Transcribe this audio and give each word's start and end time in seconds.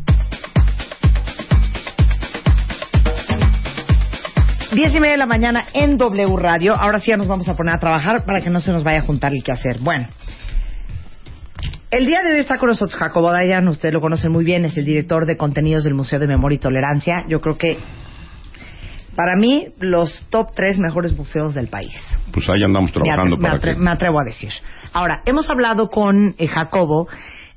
10 4.73 4.95
y 4.95 4.99
media 4.99 5.13
de 5.13 5.17
la 5.17 5.25
mañana 5.25 5.65
en 5.73 5.97
W 5.97 6.35
Radio. 6.37 6.75
Ahora 6.75 6.99
sí 6.99 7.11
ya 7.11 7.17
nos 7.17 7.27
vamos 7.27 7.47
a 7.47 7.55
poner 7.55 7.75
a 7.75 7.79
trabajar 7.79 8.25
para 8.25 8.41
que 8.41 8.49
no 8.49 8.59
se 8.59 8.73
nos 8.73 8.83
vaya 8.83 8.99
a 8.99 9.03
juntar 9.03 9.31
el 9.33 9.41
que 9.43 9.53
hacer. 9.53 9.79
Bueno, 9.79 10.07
el 11.91 12.05
día 12.05 12.21
de 12.23 12.33
hoy 12.33 12.39
está 12.39 12.57
con 12.57 12.69
nosotros 12.69 12.97
Jacobo 12.99 13.31
Dayan, 13.31 13.67
usted 13.67 13.91
lo 13.93 14.01
conoce 14.01 14.29
muy 14.29 14.43
bien, 14.45 14.65
es 14.65 14.77
el 14.77 14.85
director 14.85 15.25
de 15.25 15.37
contenidos 15.37 15.83
del 15.83 15.95
Museo 15.95 16.19
de 16.19 16.27
Memoria 16.27 16.55
y 16.55 16.59
Tolerancia. 16.59 17.25
Yo 17.27 17.41
creo 17.41 17.57
que 17.57 17.77
para 19.15 19.35
mí 19.35 19.69
los 19.79 20.25
top 20.29 20.51
tres 20.55 20.77
mejores 20.79 21.15
museos 21.17 21.53
del 21.53 21.67
país. 21.67 21.93
Pues 22.31 22.47
ahí 22.49 22.63
andamos 22.63 22.91
trabajando 22.91 23.37
me, 23.37 23.41
para 23.41 23.59
atre- 23.59 23.73
que... 23.75 23.79
me 23.79 23.91
atrevo 23.91 24.19
a 24.19 24.23
decir. 24.23 24.51
Ahora, 24.93 25.21
hemos 25.25 25.49
hablado 25.49 25.89
con 25.89 26.35
eh, 26.37 26.47
Jacobo 26.47 27.07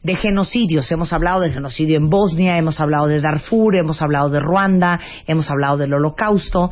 de 0.02 0.16
genocidios. 0.16 0.90
Hemos 0.90 1.12
hablado 1.12 1.40
de 1.42 1.50
genocidio 1.50 1.96
en 1.98 2.08
Bosnia, 2.10 2.58
hemos 2.58 2.80
hablado 2.80 3.06
de 3.06 3.20
Darfur, 3.20 3.76
hemos 3.76 4.02
hablado 4.02 4.30
de 4.30 4.40
Ruanda, 4.40 4.98
hemos 5.26 5.48
hablado 5.50 5.76
del 5.76 5.94
Holocausto. 5.94 6.70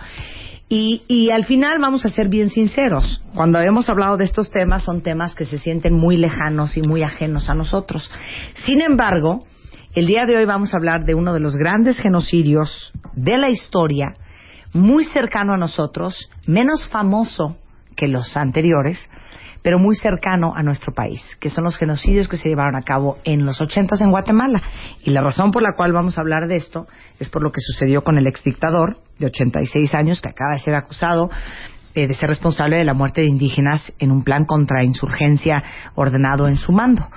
Y, 0.73 1.03
y 1.09 1.31
al 1.31 1.45
final 1.47 1.81
vamos 1.81 2.07
a 2.07 2.11
ser 2.11 2.29
bien 2.29 2.49
sinceros. 2.49 3.25
Cuando 3.35 3.59
hemos 3.59 3.89
hablado 3.89 4.17
de 4.17 4.25
estos 4.25 4.53
temas, 4.53 4.85
son 4.85 5.03
temas 5.03 5.35
que 5.35 5.45
se 5.45 5.59
sienten 5.59 5.95
muy 5.95 6.17
lejanos 6.17 6.77
y 6.77 6.81
muy 6.81 7.03
ajenos 7.03 7.51
a 7.51 7.55
nosotros. 7.55 8.09
Sin 8.65 8.81
embargo, 8.81 9.45
el 9.97 10.07
día 10.07 10.27
de 10.27 10.37
hoy 10.37 10.45
vamos 10.45 10.73
a 10.73 10.77
hablar 10.77 11.05
de 11.05 11.17
uno 11.17 11.33
de 11.33 11.41
los 11.41 11.57
grandes 11.57 11.99
genocidios 11.99 12.93
de 13.15 13.37
la 13.37 13.51
historia, 13.51 14.15
muy 14.73 15.03
cercano 15.03 15.55
a 15.55 15.57
nosotros, 15.57 16.31
menos 16.47 16.89
famoso 16.89 17.57
que 17.97 18.07
los 18.07 18.37
anteriores, 18.37 19.11
pero 19.63 19.81
muy 19.81 19.97
cercano 19.97 20.53
a 20.55 20.63
nuestro 20.63 20.95
país, 20.95 21.21
que 21.41 21.51
son 21.51 21.65
los 21.65 21.77
genocidios 21.79 22.29
que 22.29 22.37
se 22.37 22.49
llevaron 22.49 22.77
a 22.77 22.83
cabo 22.83 23.19
en 23.25 23.45
los 23.45 23.61
ochentas 23.61 24.01
en 24.01 24.11
Guatemala. 24.13 24.63
Y 25.03 25.11
la 25.11 25.21
razón 25.21 25.51
por 25.51 25.63
la 25.63 25.75
cual 25.77 25.93
vamos 25.93 26.17
a 26.17 26.21
hablar 26.21 26.47
de 26.47 26.55
esto 26.55 26.87
es 27.19 27.29
por 27.29 27.43
lo 27.43 27.51
que 27.51 27.61
sucedió 27.61 28.05
con 28.05 28.17
el 28.17 28.29
exdictador 28.29 28.99
de 29.21 29.27
86 29.27 29.95
años 29.95 30.21
que 30.21 30.31
acaba 30.31 30.55
de 30.55 30.59
ser 30.59 30.75
acusado 30.75 31.31
eh, 31.93 32.07
de 32.07 32.15
ser 32.15 32.29
responsable 32.29 32.77
de 32.77 32.85
la 32.85 32.95
muerte 32.95 33.21
de 33.21 33.27
indígenas 33.27 33.93
en 33.99 34.13
un 34.13 34.23
plan 34.23 34.45
contra 34.45 34.85
insurgencia 34.85 35.65
ordenado 35.97 36.47
en 36.47 36.55
su 36.55 36.71
mando. 36.71 37.09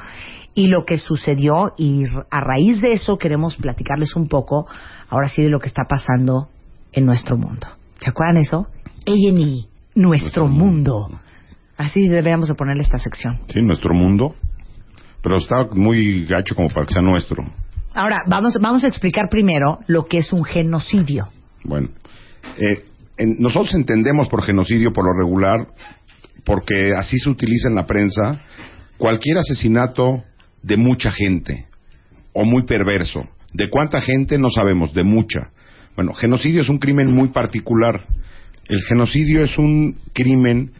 Y 0.56 0.66
lo 0.68 0.84
que 0.84 0.98
sucedió, 0.98 1.74
y 1.78 2.06
a 2.32 2.42
raíz 2.42 2.82
de 2.82 2.94
eso 2.94 3.20
queremos 3.20 3.56
platicarles 3.58 4.16
un 4.16 4.28
poco, 4.28 4.66
ahora 5.10 5.28
sí, 5.28 5.44
de 5.44 5.50
lo 5.50 5.60
que 5.60 5.68
está 5.68 5.84
pasando 5.88 6.50
en 6.92 7.06
nuestro 7.06 7.38
mundo. 7.38 7.68
¿Se 8.00 8.10
acuerdan 8.10 8.38
eso? 8.38 8.68
A&E, 9.06 9.68
nuestro 9.94 10.48
mundo. 10.48 11.20
Así 11.78 12.08
deberíamos 12.08 12.50
de 12.50 12.56
ponerle 12.56 12.82
esta 12.82 12.98
sección. 12.98 13.42
Sí, 13.48 13.62
nuestro 13.62 13.94
mundo. 13.94 14.34
Pero 15.22 15.38
está 15.38 15.68
muy 15.72 16.26
gacho 16.26 16.56
como 16.56 16.70
para 16.70 16.88
que 16.88 16.94
sea 16.94 17.04
nuestro. 17.04 17.44
Ahora, 17.94 18.24
vamos, 18.28 18.58
vamos 18.60 18.84
a 18.84 18.88
explicar 18.88 19.30
primero 19.30 19.80
lo 19.86 20.06
que 20.06 20.18
es 20.18 20.34
un 20.34 20.44
genocidio. 20.44 21.30
Bueno, 21.64 21.90
eh, 22.58 22.84
en- 23.18 23.38
nosotros 23.40 23.74
entendemos 23.76 24.30
por 24.30 24.44
genocidio, 24.44 24.92
por 24.94 25.06
lo 25.06 25.14
regular, 25.18 25.68
porque 26.46 26.94
así 26.98 27.18
se 27.20 27.30
utiliza 27.30 27.70
en 27.70 27.76
la 27.76 27.86
prensa, 27.86 28.42
cualquier 28.98 29.38
asesinato 29.38 30.24
de 30.62 30.78
mucha 30.78 31.12
gente 31.12 31.66
o 32.34 32.46
muy 32.46 32.66
perverso. 32.66 33.28
¿De 33.54 33.70
cuánta 33.70 34.02
gente? 34.02 34.38
No 34.38 34.50
sabemos, 34.50 34.94
de 34.94 35.04
mucha. 35.04 35.52
Bueno, 35.96 36.14
genocidio 36.14 36.62
es 36.62 36.70
un 36.70 36.80
crimen 36.80 37.14
muy 37.14 37.30
particular. 37.30 38.06
El 38.68 38.82
genocidio 38.84 39.44
es 39.44 39.58
un 39.58 39.98
crimen 40.14 40.72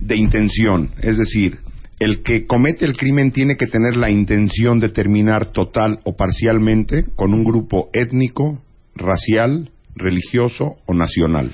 de 0.00 0.16
intención, 0.16 0.90
es 1.00 1.16
decir, 1.16 1.58
el 2.00 2.22
que 2.22 2.46
comete 2.46 2.84
el 2.84 2.96
crimen 2.96 3.30
tiene 3.30 3.56
que 3.56 3.68
tener 3.68 3.96
la 3.96 4.10
intención 4.10 4.80
de 4.80 4.88
terminar 4.88 5.46
total 5.52 6.00
o 6.04 6.16
parcialmente 6.16 7.04
con 7.14 7.32
un 7.32 7.44
grupo 7.44 7.88
étnico, 7.92 8.60
racial, 8.96 9.70
religioso 9.94 10.76
o 10.86 10.94
nacional. 10.94 11.52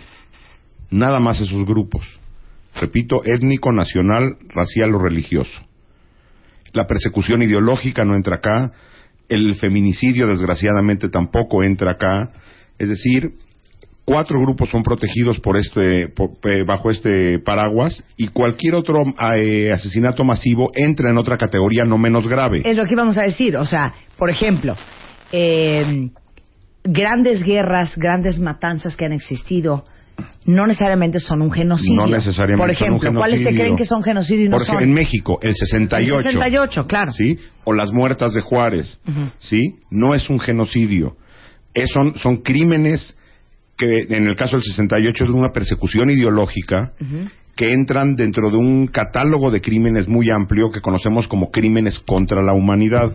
Nada 0.91 1.21
más 1.21 1.41
esos 1.41 1.65
grupos. 1.67 2.07
Repito, 2.75 3.25
étnico, 3.25 3.73
nacional, 3.73 4.37
racial 4.49 4.95
o 4.95 4.99
religioso. 4.99 5.61
La 6.73 6.87
persecución 6.87 7.43
ideológica 7.43 8.05
no 8.05 8.15
entra 8.15 8.37
acá, 8.37 8.73
el 9.29 9.57
feminicidio 9.57 10.27
desgraciadamente 10.27 11.09
tampoco 11.09 11.63
entra 11.65 11.93
acá, 11.93 12.31
es 12.79 12.89
decir, 12.89 13.33
cuatro 14.09 14.41
grupos 14.41 14.71
son 14.71 14.83
protegidos 14.83 15.39
por 15.41 15.59
este 15.59 16.05
eh, 16.05 16.65
bajo 16.67 16.91
este 16.91 17.39
paraguas 17.41 18.03
y 18.17 18.29
cualquier 18.29 18.75
otro 18.75 19.03
eh, 19.37 19.71
asesinato 19.71 20.25
masivo 20.25 20.71
entra 20.75 21.11
en 21.11 21.19
otra 21.19 21.37
categoría 21.37 21.85
no 21.85 21.99
menos 21.99 22.27
grave. 22.27 22.63
Es 22.65 22.77
lo 22.77 22.85
que 22.87 22.95
íbamos 22.95 23.19
a 23.19 23.23
decir. 23.23 23.57
O 23.59 23.67
sea, 23.67 23.93
por 24.17 24.31
ejemplo, 24.31 24.77
eh, 25.31 26.11
grandes 26.93 27.43
guerras, 27.45 27.97
grandes 27.97 28.39
matanzas 28.39 28.97
que 28.97 29.05
han 29.07 29.13
existido, 29.13 29.85
no 30.45 30.67
necesariamente 30.67 31.21
son 31.21 31.43
un 31.43 31.53
genocidio. 31.53 31.97
No 31.97 32.07
necesariamente 32.07 32.67
Por 32.67 32.75
son 32.75 32.89
un 32.91 32.97
ejemplo, 32.97 33.21
¿cuáles 33.21 33.43
se 33.43 33.55
creen 33.55 33.77
que 33.77 33.85
son 33.85 34.03
genocidio 34.03 34.47
y 34.47 34.49
no 34.49 34.57
Por 34.57 34.63
ejemplo, 34.63 34.81
son? 34.81 34.89
en 34.89 34.95
México, 34.95 35.39
el 35.43 35.55
68. 35.55 36.17
El 36.19 36.25
68, 36.35 36.87
claro. 36.87 37.13
¿Sí? 37.13 37.39
O 37.65 37.73
las 37.75 37.93
muertas 37.93 38.33
de 38.35 38.41
Juárez. 38.41 38.99
¿Sí? 39.39 39.77
No 39.91 40.15
es 40.15 40.29
un 40.31 40.41
genocidio. 40.41 41.17
Es- 41.75 41.91
son, 41.91 42.19
son 42.19 42.39
crímenes 42.39 43.17
que, 43.77 44.07
en 44.09 44.27
el 44.27 44.35
caso 44.35 44.57
del 44.57 44.65
68, 44.65 45.25
es 45.25 45.31
una 45.31 45.51
persecución 45.53 46.11
ideológica 46.11 46.93
que 47.55 47.69
entran 47.71 48.17
dentro 48.17 48.51
de 48.51 48.57
un 48.57 48.87
catálogo 48.87 49.51
de 49.51 49.61
crímenes 49.61 50.09
muy 50.09 50.31
amplio 50.31 50.71
que 50.71 50.81
conocemos 50.81 51.29
como 51.29 51.51
crímenes 51.51 51.99
contra 52.01 52.43
la 52.43 52.55
humanidad. 52.55 53.13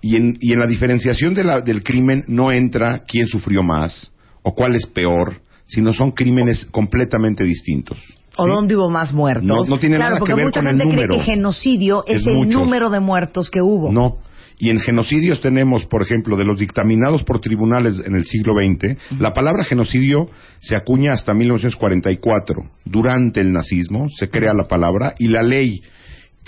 Y 0.00 0.16
en, 0.16 0.34
y 0.40 0.52
en 0.52 0.60
la 0.60 0.66
diferenciación 0.66 1.34
de 1.34 1.44
la- 1.44 1.60
del 1.60 1.82
crimen 1.82 2.24
no 2.28 2.52
entra 2.52 3.02
quién 3.06 3.26
sufrió 3.26 3.62
más 3.62 4.12
o 4.42 4.54
cuál 4.54 4.74
es 4.74 4.86
peor, 4.86 5.34
sino 5.66 5.92
son 5.92 6.12
crímenes 6.12 6.66
completamente 6.70 7.44
distintos. 7.44 7.98
¿O 8.36 8.44
¿sí? 8.46 8.50
dónde 8.52 8.76
hubo 8.76 8.88
más 8.88 9.12
muertos? 9.12 9.44
No- 9.46 9.64
no 9.68 9.78
tiene 9.78 9.96
claro, 9.96 10.14
nada 10.16 10.26
que 10.26 10.34
ver 10.34 10.44
mucha 10.46 10.60
con 10.60 10.68
el 10.68 10.76
gente 10.76 10.84
número. 10.92 11.14
cree 11.14 11.18
que 11.26 11.32
genocidio 11.32 12.04
es, 12.06 12.20
Es 12.20 12.26
el 12.28 12.34
muchos. 12.34 12.52
número 12.62 12.90
de 12.90 13.00
muertos 13.00 13.50
que 13.50 13.60
hubo. 13.60 13.90
No. 13.92 14.18
Y 14.60 14.70
en 14.70 14.80
genocidios 14.80 15.40
tenemos, 15.40 15.84
por 15.86 16.02
ejemplo, 16.02 16.36
de 16.36 16.44
los 16.44 16.58
dictaminados 16.58 17.22
por 17.22 17.40
tribunales 17.40 18.00
en 18.04 18.16
el 18.16 18.24
siglo 18.26 18.54
XX, 18.54 18.96
la 19.20 19.32
palabra 19.32 19.62
genocidio 19.64 20.28
se 20.60 20.76
acuña 20.76 21.12
hasta 21.12 21.32
1944. 21.34 22.62
Durante 22.84 23.40
el 23.40 23.52
nazismo 23.52 24.08
se 24.08 24.28
crea 24.30 24.52
la 24.54 24.66
palabra 24.66 25.14
y 25.18 25.28
la 25.28 25.42
ley 25.42 25.80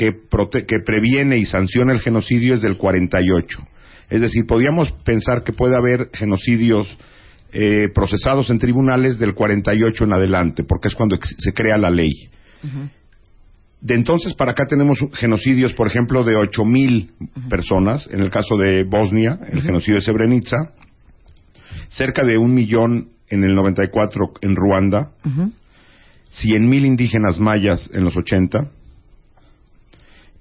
que, 0.01 0.15
prote- 0.31 0.65
que 0.65 0.81
previene 0.81 1.37
y 1.37 1.45
sanciona 1.45 1.93
el 1.93 2.01
genocidio 2.01 2.55
es 2.55 2.63
del 2.63 2.79
48. 2.79 3.59
Es 4.09 4.23
decir, 4.23 4.47
podríamos 4.47 4.91
pensar 5.05 5.45
que 5.45 5.53
puede 5.53 5.77
haber 5.77 6.09
genocidios 6.15 6.97
eh, 7.53 7.89
procesados 7.95 8.49
en 8.49 8.59
tribunales 8.59 9.19
del 9.19 9.35
48 9.35 10.05
en 10.05 10.13
adelante, 10.15 10.65
porque 10.65 10.89
es 10.89 10.95
cuando 10.95 11.19
se 11.21 11.53
crea 11.53 11.77
la 11.77 11.91
ley. 11.91 12.13
De 13.83 13.95
entonces 13.95 14.33
para 14.33 14.53
acá 14.53 14.65
tenemos 14.67 14.99
genocidios, 15.13 15.75
por 15.75 15.87
ejemplo, 15.87 16.25
de 16.25 16.33
8.000 16.35 17.49
personas, 17.51 18.09
en 18.11 18.21
el 18.21 18.31
caso 18.31 18.57
de 18.57 18.85
Bosnia, 18.85 19.39
el 19.53 19.61
genocidio 19.61 19.97
de 19.97 20.01
Srebrenica, 20.01 20.57
cerca 21.91 22.25
de 22.25 22.39
un 22.39 22.55
millón 22.55 23.11
en 23.29 23.45
el 23.45 23.55
94 23.55 24.33
en 24.41 24.57
Ruanda, 24.57 25.11
Ujú. 25.27 25.53
100.000 26.33 26.87
indígenas 26.87 27.39
mayas 27.39 27.91
en 27.93 28.05
los 28.05 28.17
80, 28.17 28.71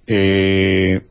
eh, 0.09 1.01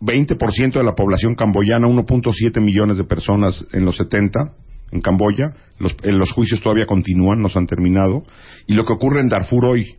20% 0.00 0.72
de 0.72 0.84
la 0.84 0.94
población 0.94 1.34
camboyana, 1.34 1.88
1.7 1.88 2.60
millones 2.62 2.98
de 2.98 3.04
personas 3.04 3.66
en 3.72 3.84
los 3.84 3.96
70 3.96 4.52
en 4.92 5.00
Camboya. 5.00 5.54
Los, 5.78 5.92
eh, 6.02 6.12
los 6.12 6.30
juicios 6.32 6.62
todavía 6.62 6.86
continúan, 6.86 7.42
no 7.42 7.48
se 7.48 7.58
han 7.58 7.66
terminado. 7.66 8.24
Y 8.66 8.74
lo 8.74 8.84
que 8.84 8.92
ocurre 8.92 9.20
en 9.20 9.28
Darfur 9.28 9.64
hoy, 9.66 9.96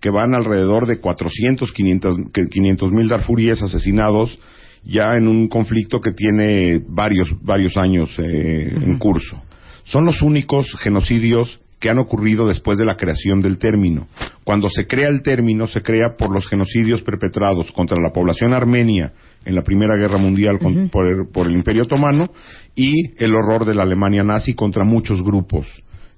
que 0.00 0.10
van 0.10 0.34
alrededor 0.34 0.86
de 0.86 0.98
400, 0.98 1.72
500 1.72 2.92
mil 2.92 3.08
darfuríes 3.08 3.62
asesinados 3.62 4.38
ya 4.82 5.12
en 5.12 5.28
un 5.28 5.48
conflicto 5.48 6.00
que 6.00 6.12
tiene 6.12 6.82
varios, 6.88 7.30
varios 7.42 7.76
años 7.76 8.08
eh, 8.18 8.72
en 8.74 8.98
curso. 8.98 9.42
Son 9.84 10.06
los 10.06 10.22
únicos 10.22 10.74
genocidios 10.78 11.60
que 11.80 11.90
han 11.90 11.98
ocurrido 11.98 12.46
después 12.46 12.78
de 12.78 12.84
la 12.84 12.96
creación 12.96 13.40
del 13.40 13.58
término. 13.58 14.06
Cuando 14.44 14.68
se 14.68 14.86
crea 14.86 15.08
el 15.08 15.22
término, 15.22 15.66
se 15.66 15.80
crea 15.80 16.14
por 16.18 16.30
los 16.30 16.46
genocidios 16.46 17.02
perpetrados 17.02 17.72
contra 17.72 17.96
la 18.00 18.12
población 18.12 18.52
armenia 18.52 19.12
en 19.44 19.54
la 19.54 19.62
Primera 19.62 19.96
Guerra 19.96 20.18
Mundial 20.18 20.58
con- 20.58 20.90
por, 20.90 21.06
el, 21.06 21.28
por 21.32 21.46
el 21.46 21.54
Imperio 21.54 21.84
Otomano 21.84 22.28
y 22.76 22.92
el 23.22 23.34
horror 23.34 23.64
de 23.64 23.74
la 23.74 23.84
Alemania 23.84 24.22
nazi 24.22 24.54
contra 24.54 24.84
muchos 24.84 25.22
grupos 25.22 25.66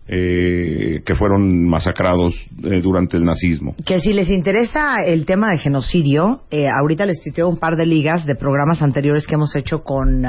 eh, 0.08 1.00
que 1.06 1.14
fueron 1.14 1.66
masacrados 1.68 2.34
eh, 2.64 2.80
durante 2.82 3.16
el 3.16 3.24
nazismo. 3.24 3.74
Que 3.86 4.00
si 4.00 4.12
les 4.12 4.30
interesa 4.30 4.96
el 5.06 5.24
tema 5.26 5.48
de 5.52 5.58
genocidio, 5.58 6.42
eh, 6.50 6.66
ahorita 6.68 7.06
les 7.06 7.22
cité 7.22 7.44
un 7.44 7.56
par 7.58 7.76
de 7.76 7.86
ligas 7.86 8.26
de 8.26 8.34
programas 8.34 8.82
anteriores 8.82 9.26
que 9.26 9.34
hemos 9.36 9.54
hecho 9.54 9.82
con, 9.84 10.22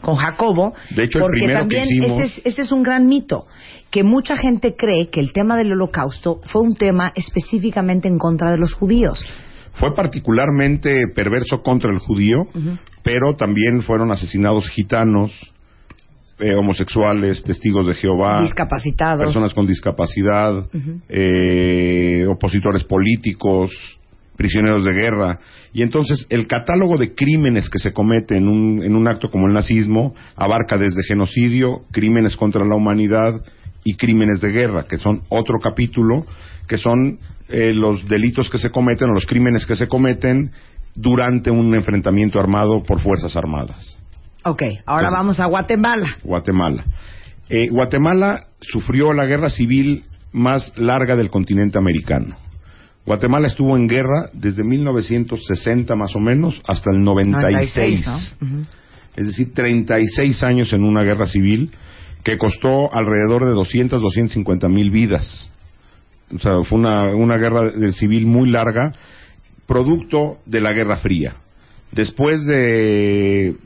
con 0.00 0.14
Jacobo. 0.14 0.74
De 0.94 1.04
hecho, 1.04 1.18
el 1.18 1.22
porque 1.24 1.38
primero 1.40 1.54
que 1.54 1.60
también 1.60 1.84
hicimos- 1.86 2.20
ese, 2.20 2.22
es, 2.40 2.46
ese 2.46 2.62
es 2.62 2.72
un 2.72 2.82
gran 2.82 3.06
mito, 3.06 3.46
que 3.90 4.04
mucha 4.04 4.36
gente 4.36 4.74
cree 4.76 5.08
que 5.10 5.20
el 5.20 5.32
tema 5.32 5.56
del 5.56 5.72
holocausto 5.72 6.40
fue 6.44 6.62
un 6.62 6.74
tema 6.76 7.12
específicamente 7.14 8.06
en 8.08 8.18
contra 8.18 8.50
de 8.52 8.58
los 8.58 8.74
judíos. 8.74 9.26
Fue 9.74 9.94
particularmente 9.94 11.06
perverso 11.14 11.62
contra 11.62 11.90
el 11.92 11.98
judío, 11.98 12.46
pero 13.02 13.34
también 13.36 13.82
fueron 13.82 14.10
asesinados 14.10 14.68
gitanos, 14.68 15.32
eh, 16.40 16.54
homosexuales, 16.54 17.42
testigos 17.42 17.86
de 17.86 17.94
Jehová, 17.94 18.42
discapacitados. 18.42 19.24
personas 19.24 19.54
con 19.54 19.66
discapacidad, 19.66 20.68
eh, 21.08 22.26
opositores 22.28 22.84
políticos, 22.84 23.70
prisioneros 24.36 24.84
de 24.84 24.92
guerra. 24.92 25.38
Y 25.72 25.82
entonces 25.82 26.26
el 26.30 26.46
catálogo 26.46 26.96
de 26.96 27.14
crímenes 27.14 27.68
que 27.68 27.78
se 27.78 27.92
comete 27.92 28.36
en 28.36 28.48
un, 28.48 28.82
en 28.82 28.94
un 28.94 29.08
acto 29.08 29.30
como 29.30 29.48
el 29.48 29.52
nazismo 29.52 30.14
abarca 30.36 30.78
desde 30.78 31.02
genocidio, 31.02 31.82
crímenes 31.90 32.36
contra 32.36 32.64
la 32.64 32.76
humanidad 32.76 33.42
y 33.84 33.94
crímenes 33.94 34.40
de 34.40 34.52
guerra, 34.52 34.86
que 34.86 34.98
son 34.98 35.22
otro 35.28 35.58
capítulo, 35.60 36.24
que 36.68 36.78
son 36.78 37.18
eh, 37.48 37.72
los 37.74 38.06
delitos 38.06 38.48
que 38.48 38.58
se 38.58 38.70
cometen 38.70 39.10
o 39.10 39.14
los 39.14 39.26
crímenes 39.26 39.66
que 39.66 39.74
se 39.74 39.88
cometen 39.88 40.52
durante 40.94 41.50
un 41.50 41.74
enfrentamiento 41.74 42.38
armado 42.38 42.82
por 42.82 43.00
Fuerzas 43.00 43.36
Armadas. 43.36 43.98
Ok, 44.44 44.62
ahora 44.86 45.08
Entonces- 45.08 45.12
vamos 45.12 45.40
a 45.40 45.46
Guatemala. 45.46 46.16
Guatemala. 46.22 46.84
Eh, 47.48 47.68
Guatemala 47.70 48.46
sufrió 48.60 49.12
la 49.12 49.26
guerra 49.26 49.50
civil 49.50 50.04
más 50.32 50.72
larga 50.76 51.16
del 51.16 51.30
continente 51.30 51.78
americano. 51.78 52.36
Guatemala 53.06 53.46
estuvo 53.46 53.74
en 53.76 53.88
guerra 53.88 54.28
desde 54.34 54.62
1960 54.62 55.96
más 55.96 56.14
o 56.14 56.20
menos 56.20 56.60
hasta 56.66 56.90
el 56.92 57.02
96. 57.02 58.06
96, 58.06 58.36
¿no? 58.40 58.46
Ujú. 58.46 58.66
Es 59.16 59.26
decir, 59.26 59.54
36 59.54 60.42
años 60.42 60.72
en 60.74 60.84
una 60.84 61.02
guerra 61.02 61.26
civil 61.26 61.70
que 62.22 62.36
costó 62.36 62.94
alrededor 62.94 63.46
de 63.46 63.52
200, 63.52 64.02
250 64.02 64.68
mil 64.68 64.90
vidas. 64.90 65.48
O 66.34 66.38
sea, 66.38 66.62
fue 66.64 66.78
una, 66.78 67.04
una 67.14 67.38
guerra 67.38 67.92
civil 67.92 68.26
muy 68.26 68.50
larga, 68.50 68.92
producto 69.66 70.38
de 70.44 70.60
la 70.60 70.72
Guerra 70.72 70.98
Fría. 70.98 71.36
Después 71.92 72.44
de, 72.46 73.56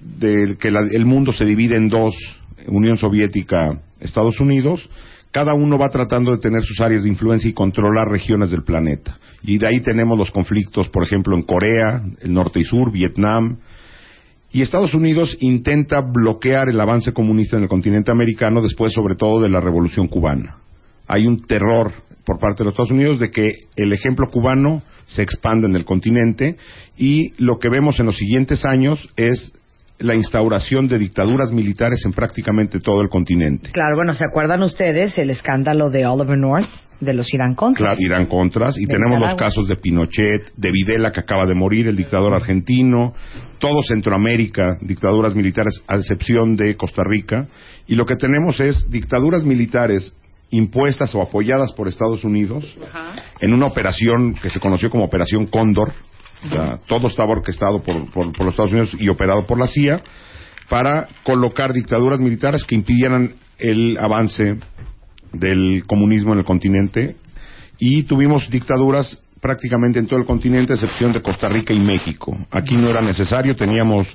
que 0.59 0.71
la- 0.71 0.89
el 0.91 1.05
mundo 1.05 1.33
se 1.33 1.45
divide 1.45 1.77
en 1.77 1.89
dos, 1.89 2.15
Unión 2.67 2.97
Soviética, 2.97 3.81
Estados 4.01 4.39
Unidos, 4.41 4.89
cada 5.33 5.55
uno 5.55 5.79
va 5.79 5.89
tratando 5.89 6.31
de 6.31 6.39
tener 6.39 6.63
sus 6.63 6.81
áreas 6.81 7.03
de 7.03 7.09
influencia 7.09 7.49
y 7.49 7.55
controlar 7.55 8.09
regiones 8.09 8.51
del 8.51 8.63
planeta. 8.65 9.19
Y 9.43 9.59
de 9.59 9.67
ahí 9.67 9.81
tenemos 9.81 10.17
los 10.17 10.31
conflictos, 10.31 10.89
por 10.91 11.03
ejemplo, 11.03 11.35
en 11.35 11.43
Corea, 11.43 12.03
el 12.21 12.33
norte 12.33 12.61
y 12.61 12.65
sur, 12.65 12.93
Vietnam, 12.93 13.59
y 14.53 14.61
Estados 14.61 14.93
Unidos 14.95 15.37
intenta 15.41 16.03
bloquear 16.03 16.69
el 16.69 16.79
avance 16.79 17.13
comunista 17.13 17.57
en 17.57 17.63
el 17.63 17.69
continente 17.71 18.11
americano 18.11 18.61
después 18.61 18.93
sobre 18.93 19.15
todo 19.17 19.41
de 19.41 19.49
la 19.49 19.61
revolución 19.61 20.07
cubana. 20.09 20.59
Hay 21.09 21.27
un 21.27 21.43
terror 21.47 21.91
por 22.25 22.39
parte 22.39 22.59
de 22.59 22.65
los 22.65 22.73
Estados 22.73 22.91
Unidos 22.91 23.19
de 23.19 23.31
que 23.31 23.53
el 23.77 23.93
ejemplo 23.93 24.29
cubano 24.31 24.83
se 25.07 25.23
expanda 25.23 25.69
en 25.69 25.77
el 25.77 25.85
continente 25.85 26.57
y 26.97 27.33
lo 27.43 27.59
que 27.59 27.69
vemos 27.69 27.99
en 28.01 28.07
los 28.07 28.17
siguientes 28.17 28.65
años 28.65 29.09
es 29.17 29.53
la 30.03 30.15
instauración 30.15 30.89
de 30.89 30.99
dictaduras 30.99 31.53
militares 31.53 32.03
en 32.05 32.13
prácticamente 32.13 32.81
todo 32.81 33.01
el 33.03 33.09
continente. 33.09 33.71
Claro, 33.71 33.97
bueno, 33.97 34.15
¿se 34.15 34.25
acuerdan 34.25 34.63
ustedes 34.63 35.17
el 35.19 35.31
escándalo 35.31 35.91
de 35.91 36.07
Oliver 36.07 36.39
North, 36.39 36.69
de 37.01 37.15
los 37.15 37.33
Irán 37.33 37.55
Contras? 37.55 37.97
Claro, 37.97 38.01
Irán 38.01 38.27
Contras, 38.27 38.77
y 38.79 38.87
De 38.87 38.95
tenemos 38.95 39.21
los 39.21 39.35
casos 39.37 39.69
de 39.69 39.77
Pinochet, 39.77 40.53
de 40.57 40.71
Videla, 40.73 41.13
que 41.13 41.21
acaba 41.21 41.47
de 41.47 41.55
morir, 41.55 41.87
el 41.87 41.97
dictador 41.97 42.35
argentino, 42.35 43.15
todo 43.59 43.83
Centroamérica, 43.83 44.77
dictaduras 44.81 45.35
militares, 45.35 45.83
a 45.87 45.97
excepción 45.97 46.57
de 46.57 46.77
Costa 46.77 47.03
Rica, 47.05 47.47
y 47.87 47.95
lo 47.95 48.05
que 48.05 48.17
tenemos 48.17 48.59
es 48.61 48.91
dictaduras 48.91 49.45
militares 49.45 50.15
impuestas 50.53 51.15
o 51.15 51.23
apoyadas 51.23 51.73
por 51.73 51.89
Estados 51.89 52.23
Unidos 52.25 52.65
en 53.41 53.53
una 53.53 53.67
operación 53.67 54.35
que 54.35 54.51
se 54.51 54.61
conoció 54.61 54.89
como 54.91 55.05
Operación 55.05 55.47
Cóndor, 55.47 55.93
o 56.45 56.49
sea, 56.49 56.79
todo 56.87 57.09
estaba 57.09 57.33
orquestado 57.33 57.83
por, 57.83 58.11
por- 58.13 58.33
por 58.33 58.45
los 58.47 58.53
Estados 58.53 58.71
Unidos 58.73 58.97
y 58.99 59.09
operado 59.09 59.47
por 59.47 59.59
la 59.59 59.67
CIA, 59.67 60.01
para 60.69 61.09
colocar 61.25 61.73
dictaduras 61.73 62.21
militares 62.21 62.65
que 62.65 62.75
impidieran 62.75 63.35
el 63.59 63.99
avance 63.99 64.57
del 65.33 65.85
comunismo 65.87 66.33
en 66.33 66.39
el 66.41 66.45
continente 66.45 67.17
y 67.79 68.05
tuvimos 68.05 68.49
dictaduras 68.51 69.21
prácticamente 69.41 69.99
en 69.99 70.07
todo 70.07 70.21
el 70.21 70.25
continente, 70.27 70.73
a 70.73 70.77
excepción 70.77 71.13
de 71.13 71.21
Costa 71.21 71.49
Rica 71.49 71.73
y 71.75 71.81
México. 71.81 72.37
Aquí 72.51 72.77
no 72.77 72.89
era 72.89 73.01
necesario, 73.03 73.57
teníamos 73.57 74.07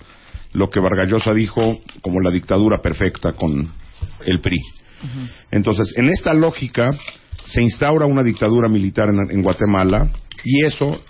lo 0.53 0.69
que 0.69 0.79
Vargallosa 0.79 1.33
dijo 1.33 1.79
como 2.01 2.21
la 2.21 2.31
dictadura 2.31 2.77
perfecta 2.81 3.33
con 3.33 3.71
el 4.25 4.39
PRI. 4.41 4.57
Entonces, 5.51 5.93
en 5.97 6.09
esta 6.09 6.33
lógica, 6.33 6.89
se 7.45 7.61
instaura 7.61 8.05
una 8.05 8.23
dictadura 8.23 8.69
militar 8.69 9.09
en, 9.09 9.41
Guatemala 9.41 10.09
y 10.43 10.63
eso 10.63 11.01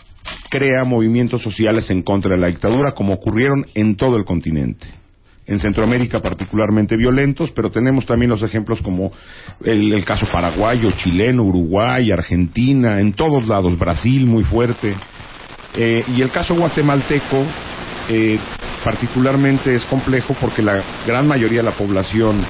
crea 0.49 0.83
movimientos 0.83 1.41
sociales 1.41 1.89
en 1.89 2.03
contra 2.03 2.35
de 2.35 2.41
la 2.41 2.47
dictadura, 2.47 2.91
como 2.91 3.13
ocurrieron 3.13 3.65
en 3.73 3.95
todo 3.95 4.17
el 4.17 4.25
continente. 4.25 4.87
En 5.45 5.59
Centroamérica 5.59 6.21
particularmente 6.21 6.97
violentos, 6.97 7.51
pero 7.51 7.71
tenemos 7.71 8.05
también 8.05 8.29
los 8.29 8.43
ejemplos 8.43 8.81
como 8.81 9.11
el, 9.63 9.93
el 9.93 10.03
caso 10.03 10.27
paraguayo, 10.29 10.91
chileno, 10.97 11.43
Uruguay, 11.43 12.11
Argentina, 12.11 12.99
en 12.99 13.13
todos 13.13 13.47
lados, 13.47 13.77
Brasil 13.79 14.25
muy 14.25 14.43
fuerte. 14.43 14.93
Eh, 15.75 16.01
y 16.15 16.21
el 16.21 16.31
caso 16.31 16.55
guatemalteco 16.55 17.45
eh, 18.09 18.39
particularmente 18.83 19.75
es 19.75 19.85
complejo 19.85 20.35
porque 20.39 20.61
la 20.61 20.81
gran 21.05 21.27
mayoría 21.27 21.59
de 21.59 21.69
la 21.69 21.77
población 21.77 22.43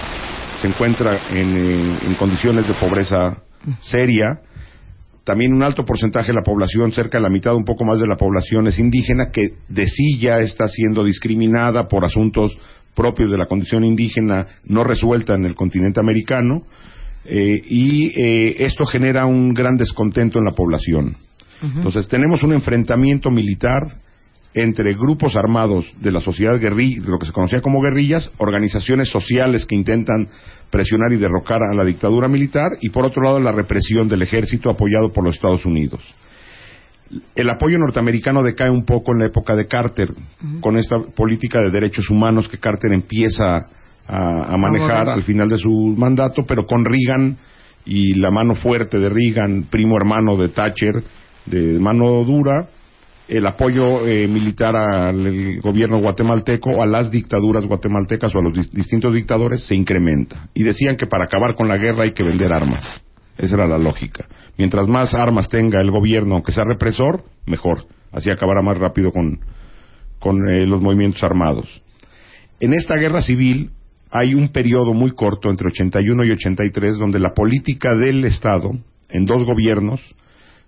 se 0.61 0.67
encuentra 0.67 1.19
en, 1.31 1.57
eh, 1.57 1.97
en 2.03 2.15
condiciones 2.15 2.67
de 2.67 2.73
pobreza 2.75 3.43
seria. 3.81 4.41
También 5.23 5.53
un 5.53 5.63
alto 5.63 5.83
porcentaje 5.83 6.27
de 6.27 6.35
la 6.35 6.43
población, 6.43 6.91
cerca 6.93 7.17
de 7.17 7.23
la 7.23 7.29
mitad, 7.29 7.53
un 7.53 7.65
poco 7.65 7.83
más 7.83 7.99
de 7.99 8.07
la 8.07 8.15
población 8.15 8.67
es 8.67 8.79
indígena, 8.79 9.29
que 9.31 9.49
de 9.67 9.87
sí 9.87 10.17
ya 10.19 10.39
está 10.39 10.67
siendo 10.69 11.03
discriminada 11.03 11.87
por 11.87 12.05
asuntos 12.05 12.57
propios 12.95 13.29
de 13.29 13.37
la 13.37 13.45
condición 13.45 13.83
indígena 13.83 14.47
no 14.63 14.83
resuelta 14.83 15.35
en 15.35 15.45
el 15.45 15.55
continente 15.55 15.99
americano. 15.99 16.63
eh, 17.29 17.61
y 17.67 18.13
eh, 18.15 18.55
esto 18.59 18.85
genera 18.85 19.25
un 19.25 19.53
gran 19.53 19.75
descontento 19.75 20.39
en 20.39 20.45
la 20.45 20.51
población. 20.51 21.17
Entonces 21.61 22.07
tenemos 22.07 22.43
un 22.43 22.53
enfrentamiento 22.53 23.31
militar 23.31 23.97
entre 24.53 24.93
grupos 24.93 25.35
armados 25.35 25.91
de 26.01 26.11
la 26.11 26.19
sociedad 26.19 26.59
guerrilla, 26.59 27.01
de 27.01 27.09
lo 27.09 27.19
que 27.19 27.27
se 27.27 27.31
conocía 27.31 27.61
como 27.61 27.81
guerrillas, 27.81 28.31
organizaciones 28.37 29.09
sociales 29.09 29.65
que 29.65 29.75
intentan 29.75 30.29
presionar 30.69 31.13
y 31.13 31.17
derrocar 31.17 31.59
a 31.61 31.75
la 31.75 31.85
dictadura 31.85 32.27
militar 32.27 32.71
y 32.81 32.89
por 32.89 33.05
otro 33.05 33.21
lado 33.21 33.39
la 33.39 33.51
represión 33.51 34.07
del 34.07 34.21
ejército 34.21 34.69
apoyado 34.69 35.11
por 35.11 35.23
los 35.23 35.35
Estados 35.35 35.65
Unidos. 35.65 36.01
El 37.35 37.49
apoyo 37.49 37.77
norteamericano 37.77 38.43
decae 38.43 38.69
un 38.69 38.83
poco 38.83 39.13
en 39.13 39.19
la 39.19 39.27
época 39.27 39.55
de 39.55 39.67
Carter, 39.67 40.09
con 40.59 40.77
esta 40.77 40.99
política 40.99 41.59
de 41.59 41.71
derechos 41.71 42.09
humanos 42.09 42.49
que 42.49 42.57
Carter 42.57 42.91
empieza 42.91 43.69
a, 44.05 44.53
a 44.53 44.57
manejar 44.57 45.09
al 45.09 45.23
final 45.23 45.47
de 45.47 45.57
su 45.57 45.95
mandato, 45.97 46.43
pero 46.45 46.65
con 46.65 46.83
Reagan 46.83 47.37
y 47.85 48.13
la 48.15 48.29
mano 48.29 48.55
fuerte 48.55 48.99
de 48.99 49.07
Reagan, 49.07 49.67
primo 49.69 49.95
hermano 49.95 50.35
de 50.35 50.49
Thatcher, 50.49 51.01
de 51.45 51.79
mano 51.79 52.25
dura, 52.25 52.67
el 53.27 53.45
apoyo 53.45 54.07
eh, 54.07 54.27
militar 54.27 54.75
al 54.75 55.59
gobierno 55.61 55.99
guatemalteco, 55.99 56.81
a 56.81 56.85
las 56.85 57.11
dictaduras 57.11 57.65
guatemaltecas 57.65 58.33
o 58.35 58.39
a 58.39 58.41
los 58.41 58.53
dis- 58.53 58.69
distintos 58.71 59.13
dictadores 59.13 59.65
se 59.67 59.75
incrementa. 59.75 60.49
Y 60.53 60.63
decían 60.63 60.95
que 60.95 61.07
para 61.07 61.25
acabar 61.25 61.55
con 61.55 61.67
la 61.67 61.77
guerra 61.77 62.03
hay 62.03 62.11
que 62.11 62.23
vender 62.23 62.53
armas. 62.53 63.01
Esa 63.37 63.55
era 63.55 63.67
la 63.67 63.77
lógica. 63.77 64.25
Mientras 64.57 64.87
más 64.87 65.13
armas 65.13 65.49
tenga 65.49 65.79
el 65.81 65.91
gobierno, 65.91 66.35
aunque 66.35 66.51
sea 66.51 66.63
represor, 66.63 67.23
mejor. 67.45 67.85
Así 68.11 68.29
acabará 68.29 68.61
más 68.61 68.77
rápido 68.77 69.11
con, 69.11 69.39
con 70.19 70.49
eh, 70.49 70.65
los 70.65 70.81
movimientos 70.81 71.21
armados. 71.23 71.81
En 72.59 72.73
esta 72.73 72.95
guerra 72.95 73.21
civil 73.21 73.71
hay 74.09 74.33
un 74.33 74.49
periodo 74.49 74.93
muy 74.93 75.11
corto 75.11 75.49
entre 75.49 75.67
81 75.67 76.23
y 76.25 76.31
83 76.31 76.97
donde 76.97 77.19
la 77.19 77.33
política 77.33 77.89
del 77.95 78.23
Estado, 78.25 78.71
en 79.09 79.25
dos 79.25 79.45
gobiernos, 79.45 80.01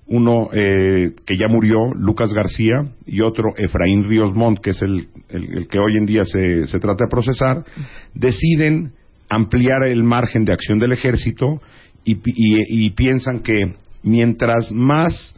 uno 0.10 0.50
eh, 0.54 1.12
que 1.25 1.38
ya 1.38 1.48
murió, 1.48 1.94
Lucas 1.96 2.34
García, 2.34 2.84
y 3.06 3.22
otro, 3.22 3.54
Efraín 3.58 4.04
Ríos 4.10 4.34
Montt, 4.36 4.60
que 4.60 4.72
es 4.72 4.82
el, 4.82 5.08
el- 5.30 5.58
el 5.58 5.68
que 5.68 5.80
hoy 5.80 5.98
en 5.98 6.06
día 6.06 6.25
se, 6.25 6.68
se 6.68 6.80
trata 6.80 7.06
de 7.06 7.10
procesar, 7.10 7.63
deciden 8.16 8.94
ampliar 9.30 9.84
el 9.88 10.04
margen 10.04 10.46
de 10.46 10.54
acción 10.54 10.80
del 10.80 10.92
ejército 10.94 11.62
y, 12.04 12.16
pi- 12.16 12.34
y- 12.36 12.86
y 12.86 12.89
piensan 12.92 13.39
que 13.42 13.58
mientras 14.01 14.72
más 14.72 15.36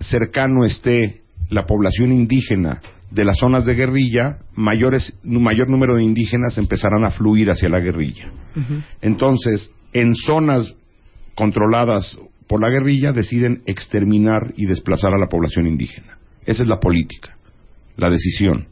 cercano 0.00 0.64
esté 0.64 1.22
la 1.48 1.64
población 1.66 2.12
indígena 2.12 2.80
de 3.10 3.24
las 3.24 3.38
zonas 3.38 3.64
de 3.64 3.74
guerrilla, 3.74 4.38
mayores, 4.56 5.16
mayor 5.22 5.70
número 5.70 5.94
de 5.94 6.02
indígenas 6.02 6.58
empezarán 6.58 7.04
a 7.04 7.12
fluir 7.12 7.50
hacia 7.50 7.68
la 7.68 7.78
guerrilla. 7.78 8.26
Entonces, 9.00 9.70
en 9.92 10.14
zonas 10.16 10.74
controladas 11.36 12.18
por 12.46 12.60
la 12.60 12.70
guerrilla 12.70 13.12
deciden 13.12 13.62
exterminar 13.66 14.52
y 14.56 14.66
desplazar 14.66 15.12
a 15.14 15.18
la 15.18 15.28
población 15.28 15.66
indígena. 15.66 16.18
Esa 16.44 16.62
es 16.62 16.68
la 16.68 16.78
política, 16.78 17.36
la 17.96 18.10
decisión. 18.10 18.68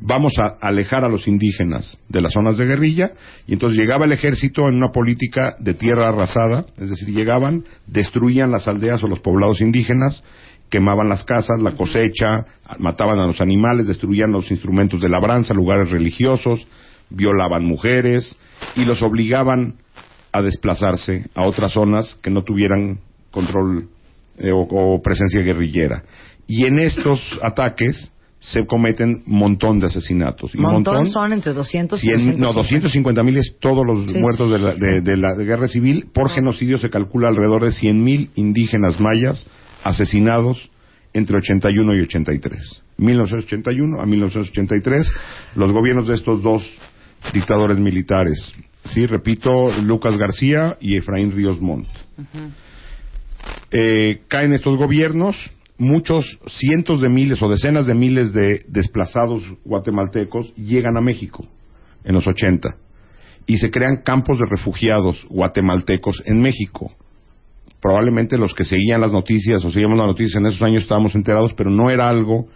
Vamos 0.00 0.34
a 0.38 0.56
alejar 0.60 1.04
a 1.04 1.08
los 1.08 1.26
indígenas 1.26 1.98
de 2.08 2.20
las 2.20 2.32
zonas 2.32 2.56
de 2.56 2.66
guerrilla 2.66 3.10
y 3.48 3.54
entonces 3.54 3.76
llegaba 3.76 4.04
el 4.04 4.12
ejército 4.12 4.68
en 4.68 4.76
una 4.76 4.92
política 4.92 5.56
de 5.58 5.74
tierra 5.74 6.08
arrasada, 6.08 6.66
es 6.78 6.90
decir, 6.90 7.08
llegaban, 7.08 7.64
destruían 7.88 8.52
las 8.52 8.68
aldeas 8.68 9.02
o 9.02 9.08
los 9.08 9.18
poblados 9.18 9.60
indígenas, 9.60 10.22
quemaban 10.70 11.08
las 11.08 11.24
casas, 11.24 11.60
la 11.60 11.72
cosecha, 11.72 12.46
mataban 12.78 13.18
a 13.18 13.26
los 13.26 13.40
animales, 13.40 13.88
destruían 13.88 14.30
los 14.30 14.52
instrumentos 14.52 15.00
de 15.00 15.08
labranza, 15.08 15.52
lugares 15.52 15.90
religiosos, 15.90 16.68
violaban 17.10 17.64
mujeres 17.64 18.36
y 18.76 18.84
los 18.84 19.02
obligaban 19.02 19.74
a 20.30 20.42
desplazarse 20.42 21.28
a 21.34 21.46
otras 21.46 21.72
zonas 21.72 22.18
que 22.22 22.30
no 22.30 22.44
tuvieran 22.44 23.00
control 23.38 23.88
eh, 24.38 24.50
o, 24.52 24.60
o 24.96 25.02
presencia 25.02 25.42
guerrillera. 25.42 26.02
Y 26.46 26.66
en 26.66 26.78
estos 26.80 27.20
ataques 27.42 28.10
se 28.40 28.64
cometen 28.66 29.24
un 29.26 29.38
montón 29.38 29.80
de 29.80 29.86
asesinatos. 29.86 30.54
Y 30.54 30.58
Montón, 30.58 31.10
son 31.10 31.32
entre 31.32 31.52
200 31.52 31.98
y 32.02 32.06
100, 32.06 32.38
no, 32.38 32.52
250. 32.52 32.62
250 32.62 33.22
mil 33.24 33.36
es 33.36 33.56
todos 33.60 33.84
los 33.84 34.04
Sí. 34.12 34.16
muertos 34.18 34.50
de 34.52 34.58
la, 34.60 34.74
de- 34.74 35.00
de 35.00 35.16
la 35.16 35.34
guerra 35.34 35.66
civil. 35.66 36.06
Por 36.14 36.30
genocidio 36.30 36.78
se 36.78 36.88
calcula 36.88 37.28
alrededor 37.30 37.64
de 37.64 37.72
100 37.72 38.02
mil 38.04 38.30
indígenas 38.36 39.00
mayas 39.00 39.44
asesinados 39.82 40.70
entre 41.14 41.36
81 41.38 41.96
y 41.96 42.00
83. 42.02 42.82
1981 42.98 44.00
a 44.00 44.06
1983, 44.06 45.10
los 45.56 45.72
gobiernos 45.72 46.06
de 46.06 46.14
estos 46.14 46.40
dos 46.42 46.62
dictadores 47.32 47.78
militares. 47.78 48.38
Sí, 48.94 49.04
repito, 49.06 49.50
Lucas 49.82 50.16
García 50.16 50.76
y 50.80 50.96
Efraín 50.96 51.32
Ríos 51.32 51.60
Montt. 51.60 51.88
Eh, 53.70 54.22
caen 54.28 54.52
estos 54.54 54.76
gobiernos, 54.76 55.36
muchos 55.76 56.38
cientos 56.46 57.00
de 57.00 57.08
miles 57.08 57.42
o 57.42 57.48
decenas 57.48 57.86
de 57.86 57.94
miles 57.94 58.32
de 58.32 58.64
desplazados 58.68 59.42
guatemaltecos 59.64 60.54
llegan 60.56 60.96
a 60.96 61.00
México 61.00 61.46
en 62.04 62.14
los 62.14 62.26
80 62.26 62.76
y 63.46 63.58
se 63.58 63.70
crean 63.70 64.02
campos 64.04 64.38
de 64.38 64.44
refugiados 64.48 65.24
guatemaltecos 65.28 66.22
en 66.26 66.40
México. 66.40 66.92
Probablemente 67.80 68.36
los 68.38 68.54
que 68.54 68.64
seguían 68.64 69.00
las 69.00 69.12
noticias 69.12 69.64
o 69.64 69.70
seguíamos 69.70 69.98
las 69.98 70.08
noticias 70.08 70.40
en 70.40 70.46
esos 70.46 70.62
años 70.62 70.82
estábamos 70.82 71.14
enterados, 71.14 71.54
pero 71.54 71.70
no 71.70 71.90
era 71.90 72.08
algo 72.08 72.48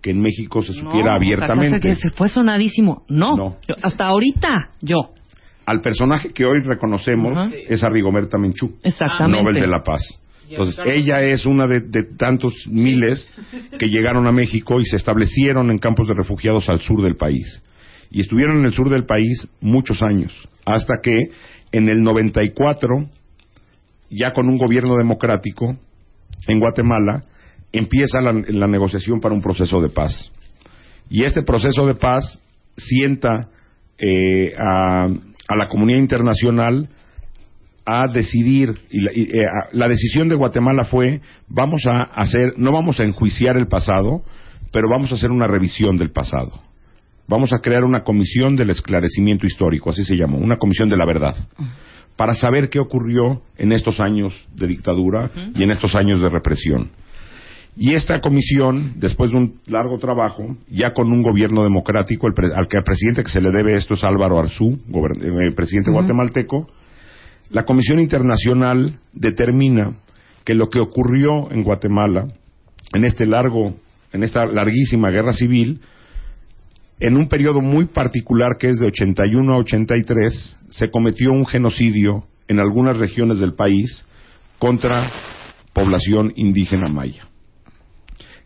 que 0.00 0.10
en 0.10 0.20
México 0.20 0.62
se 0.62 0.72
supiera 0.74 1.10
No, 1.10 1.16
abiertamente. 1.16 1.66
o 1.78 1.80
sea, 1.80 1.80
que 1.80 1.96
se 1.96 2.10
fue 2.10 2.28
sonadísimo. 2.28 3.04
No, 3.08 3.36
No. 3.36 3.56
Yo- 3.66 3.74
hasta 3.82 4.06
ahorita 4.06 4.70
yo. 4.80 5.14
Al 5.66 5.80
personaje 5.80 6.30
que 6.32 6.44
hoy 6.44 6.60
reconocemos 6.64 7.52
es 7.68 7.82
a 7.82 7.88
Rigoberta 7.90 8.38
Menchú. 8.38 8.76
Exactamente. 8.82 9.42
Nobel 9.42 9.60
de 9.60 9.66
la 9.66 9.82
Paz. 9.82 10.00
Entonces, 10.50 10.80
ella 10.86 11.22
es 11.22 11.46
una 11.46 11.66
de, 11.66 11.80
de 11.80 12.04
tantos 12.16 12.54
miles 12.70 13.28
que 13.78 13.88
llegaron 13.88 14.26
a 14.26 14.32
México 14.32 14.80
y 14.80 14.84
se 14.84 14.96
establecieron 14.96 15.70
en 15.70 15.78
campos 15.78 16.08
de 16.08 16.14
refugiados 16.14 16.68
al 16.68 16.80
sur 16.80 17.02
del 17.02 17.16
país. 17.16 17.62
Y 18.10 18.20
estuvieron 18.20 18.58
en 18.58 18.66
el 18.66 18.72
sur 18.72 18.88
del 18.88 19.04
país 19.04 19.46
muchos 19.60 20.02
años, 20.02 20.48
hasta 20.64 21.00
que 21.02 21.16
en 21.72 21.88
el 21.88 22.02
94, 22.02 23.08
ya 24.10 24.32
con 24.32 24.48
un 24.48 24.56
gobierno 24.56 24.96
democrático 24.96 25.76
en 26.46 26.60
Guatemala, 26.60 27.22
empieza 27.72 28.20
la, 28.20 28.32
la 28.32 28.66
negociación 28.66 29.20
para 29.20 29.34
un 29.34 29.42
proceso 29.42 29.80
de 29.80 29.90
paz. 29.90 30.32
Y 31.10 31.24
este 31.24 31.42
proceso 31.42 31.86
de 31.86 31.94
paz 31.94 32.40
sienta 32.76 33.48
eh, 33.98 34.54
a, 34.58 35.04
a 35.04 35.56
la 35.56 35.68
comunidad 35.68 35.98
internacional 35.98 36.88
a 37.90 38.06
decidir 38.12 38.74
y 38.90 39.00
la, 39.00 39.12
y, 39.14 39.22
eh, 39.32 39.46
a- 39.46 39.68
la 39.72 39.88
decisión 39.88 40.28
de 40.28 40.34
Guatemala 40.36 40.84
fue 40.84 41.20
vamos 41.48 41.86
a 41.86 42.02
hacer 42.02 42.54
no 42.58 42.70
vamos 42.72 43.00
a 43.00 43.04
enjuiciar 43.04 43.56
el 43.56 43.66
pasado 43.66 44.22
pero 44.72 44.88
vamos 44.90 45.10
a 45.10 45.14
hacer 45.14 45.30
una 45.30 45.46
revisión 45.46 45.96
del 45.96 46.10
pasado. 46.10 46.60
Vamos 47.26 47.52
a 47.54 47.58
crear 47.60 47.84
una 47.84 48.02
comisión 48.04 48.54
del 48.56 48.70
esclarecimiento 48.70 49.46
histórico 49.46 49.90
así 49.90 50.04
se 50.04 50.16
llamó 50.16 50.36
una 50.38 50.56
comisión 50.58 50.88
de 50.90 50.96
la 50.98 51.06
verdad 51.06 51.34
para 52.16 52.34
saber 52.34 52.68
qué 52.68 52.78
ocurrió 52.80 53.42
en 53.56 53.72
estos 53.72 54.00
años 54.00 54.34
de 54.54 54.66
dictadura 54.66 55.30
y 55.54 55.62
en 55.62 55.70
estos 55.70 55.94
años 55.94 56.20
de 56.20 56.28
represión. 56.28 56.90
Y 57.80 57.94
esta 57.94 58.20
comisión, 58.20 58.94
después 58.96 59.30
de 59.30 59.36
un 59.36 59.60
largo 59.68 59.98
trabajo, 59.98 60.56
ya 60.68 60.92
con 60.92 61.12
un 61.12 61.22
gobierno 61.22 61.62
democrático, 61.62 62.26
el 62.26 62.34
pre- 62.34 62.52
al 62.52 62.66
que 62.68 62.76
al 62.76 62.82
presidente 62.82 63.22
que 63.22 63.28
se 63.30 63.40
le 63.40 63.52
debe 63.52 63.76
esto 63.76 63.94
es 63.94 64.02
Álvaro 64.02 64.36
Arzú, 64.40 64.80
gober- 64.88 65.16
eh, 65.22 65.54
presidente 65.54 65.92
guatemalteco, 65.92 66.66
la 67.50 67.64
Comisión 67.64 68.00
Internacional 68.00 68.98
determina 69.12 69.96
que 70.44 70.54
lo 70.54 70.68
que 70.68 70.80
ocurrió 70.80 71.50
en 71.50 71.62
Guatemala, 71.62 72.28
en 72.94 73.04
este 73.04 73.26
largo, 73.26 73.74
en 74.12 74.22
esta 74.22 74.46
larguísima 74.46 75.10
guerra 75.10 75.32
civil, 75.32 75.80
en 77.00 77.16
un 77.16 77.28
periodo 77.28 77.60
muy 77.60 77.86
particular 77.86 78.56
que 78.58 78.70
es 78.70 78.78
de 78.78 78.86
81 78.86 79.52
a 79.52 79.58
83, 79.58 80.56
se 80.70 80.90
cometió 80.90 81.30
un 81.30 81.46
genocidio 81.46 82.24
en 82.48 82.60
algunas 82.60 82.96
regiones 82.96 83.38
del 83.40 83.54
país 83.54 84.04
contra 84.58 85.10
población 85.72 86.32
indígena 86.36 86.88
maya 86.88 87.28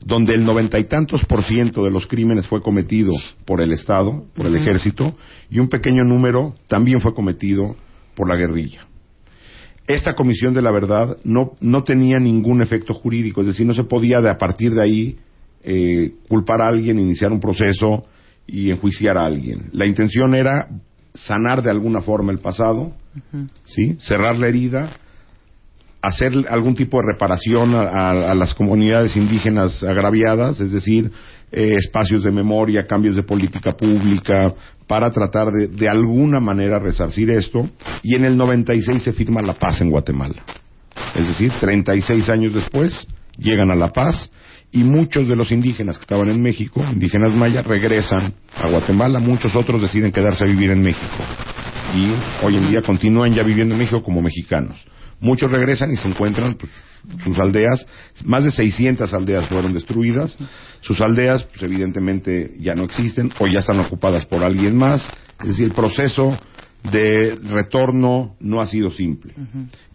donde 0.05 0.35
el 0.35 0.45
noventa 0.45 0.79
y 0.79 0.85
tantos 0.85 1.25
por 1.25 1.45
ciento 1.45 1.85
de 1.85 1.91
los 1.91 2.07
crímenes 2.07 2.47
fue 2.47 2.61
cometido 2.61 3.13
por 3.45 3.61
el 3.61 3.73
Estado, 3.73 4.25
por 4.35 4.47
el 4.47 4.57
ejército, 4.57 5.17
y 5.51 5.61
un 5.61 5.69
pequeño 5.69 6.03
número 6.05 6.55
también 6.69 7.01
fue 7.01 7.15
cometido 7.15 7.77
por 8.17 8.29
la 8.29 8.37
guerrilla. 8.37 8.87
Esta 9.95 10.15
comisión 10.15 10.55
de 10.55 10.63
la 10.63 10.71
verdad 10.73 11.17
no, 11.25 11.53
no 11.61 11.85
tenía 11.85 12.19
ningún 12.19 12.63
efecto 12.63 12.95
jurídico, 12.95 13.41
es 13.43 13.49
decir, 13.49 13.67
no 13.67 13.75
se 13.75 13.85
podía 13.85 14.21
de 14.21 14.31
a 14.31 14.39
partir 14.39 14.73
de 14.73 14.83
ahí 14.83 15.17
eh, 15.63 16.13
culpar 16.29 16.61
a 16.63 16.67
alguien, 16.69 16.99
iniciar 16.99 17.31
un 17.33 17.41
proceso 17.41 18.05
y 18.47 18.71
enjuiciar 18.71 19.17
a 19.17 19.27
alguien. 19.27 19.71
La 19.73 19.87
intención 19.87 20.35
era 20.35 20.69
sanar 21.15 21.63
de 21.63 21.71
alguna 21.71 22.01
forma 22.01 22.33
el 22.33 22.39
pasado, 22.39 22.93
¿sí? 23.67 23.97
cerrar 24.01 24.39
la 24.39 24.49
herida, 24.49 24.91
hacer 26.01 26.33
algún 26.49 26.75
tipo 26.75 26.99
de 27.01 27.13
reparación 27.13 27.75
a, 27.75 27.83
a- 27.83 28.33
a 28.33 28.35
las 28.35 28.55
comunidades 28.55 29.17
indígenas 29.17 29.83
agraviadas, 29.85 30.61
es 30.61 30.73
decir, 30.73 31.13
eh, 31.53 31.75
espacios 31.77 32.25
de 32.25 32.31
memoria, 32.31 32.87
cambios 32.87 33.17
de 33.17 33.23
política 33.23 33.73
pública, 33.73 34.53
para 34.87 35.11
tratar 35.11 35.53
de, 35.53 35.69
de 35.69 35.89
alguna 35.89 36.41
manera 36.41 36.79
resarcir 36.79 37.31
esto. 37.31 37.69
Y 38.03 38.17
en 38.17 38.25
el 38.25 38.37
96 38.37 39.03
se 39.03 39.13
firma 39.13 39.43
la 39.43 39.55
paz 39.55 39.81
en 39.81 39.91
Guatemala. 39.91 40.43
Es 41.15 41.29
decir, 41.29 41.53
36 41.61 42.29
años 42.29 42.55
después 42.55 43.07
llegan 43.37 43.71
a 43.71 43.77
la 43.77 43.89
paz 43.89 44.31
y 44.71 44.85
muchos 44.85 45.29
de 45.29 45.37
los 45.37 45.53
indígenas 45.53 45.99
que 45.99 46.03
estaban 46.03 46.31
en 46.31 46.41
México, 46.41 46.83
indígenas 46.91 47.35
mayas, 47.35 47.67
regresan 47.67 48.35
a 48.57 48.71
Guatemala, 48.71 49.21
muchos 49.21 49.55
otros 49.55 49.83
deciden 49.83 50.13
quedarse 50.13 50.45
a 50.45 50.47
vivir 50.47 50.71
en 50.71 50.83
México 50.83 51.25
y 51.95 52.45
hoy 52.45 52.57
en 52.57 52.71
día 52.71 52.81
continúan 52.83 53.35
ya 53.35 53.43
viviendo 53.43 53.75
en 53.75 53.81
México 53.81 54.03
como 54.03 54.23
mexicanos. 54.23 54.85
Muchos 55.23 55.51
regresan 55.53 55.93
y 55.93 55.97
se 55.97 56.09
encuentran 56.09 56.57
pues, 56.57 56.71
sus 57.25 57.39
aldeas, 57.39 57.87
más 58.25 58.45
de 58.45 58.51
600 58.51 59.15
aldeas 59.15 59.49
fueron 59.49 59.73
destruidas, 59.73 60.37
sus 60.81 61.01
aldeas 61.01 61.45
pues, 61.45 61.63
evidentemente 61.63 62.57
ya 62.59 62.75
no 62.75 62.83
existen 62.85 63.31
o 63.39 63.47
ya 63.47 63.61
están 63.61 63.79
ocupadas 63.81 64.27
por 64.27 64.43
alguien 64.43 64.77
más, 64.77 65.09
es 65.41 65.49
decir, 65.49 65.67
el 65.67 65.73
proceso 65.73 66.37
de 66.91 67.39
retorno 67.41 68.35
no 68.41 68.61
ha 68.61 68.67
sido 68.67 68.91
simple. 68.91 69.33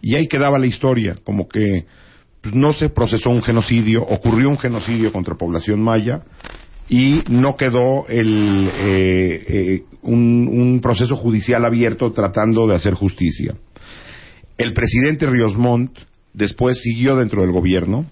Y 0.00 0.14
ahí 0.14 0.26
quedaba 0.28 0.58
la 0.58 0.66
historia, 0.66 1.16
como 1.24 1.46
que 1.46 1.84
pues, 2.40 2.54
no 2.54 2.72
se 2.72 2.88
procesó 2.88 3.28
un 3.28 3.42
genocidio, 3.42 4.02
ocurrió 4.02 4.48
un 4.48 4.58
genocidio 4.58 5.12
contra 5.12 5.34
población 5.34 5.82
maya 5.82 6.22
y 6.88 7.22
no 7.28 7.54
quedó 7.56 8.06
el, 8.08 8.70
eh, 8.74 9.44
eh, 9.46 9.82
un, 10.02 10.48
un 10.50 10.80
proceso 10.80 11.16
judicial 11.16 11.64
abierto 11.64 12.12
tratando 12.12 12.66
de 12.66 12.76
hacer 12.76 12.94
justicia. 12.94 13.54
El 14.58 14.72
presidente 14.74 15.26
Ríos 15.26 15.56
Montt 15.56 15.96
después 16.34 16.80
siguió 16.82 17.16
dentro 17.16 17.42
del 17.42 17.52
gobierno, 17.52 18.04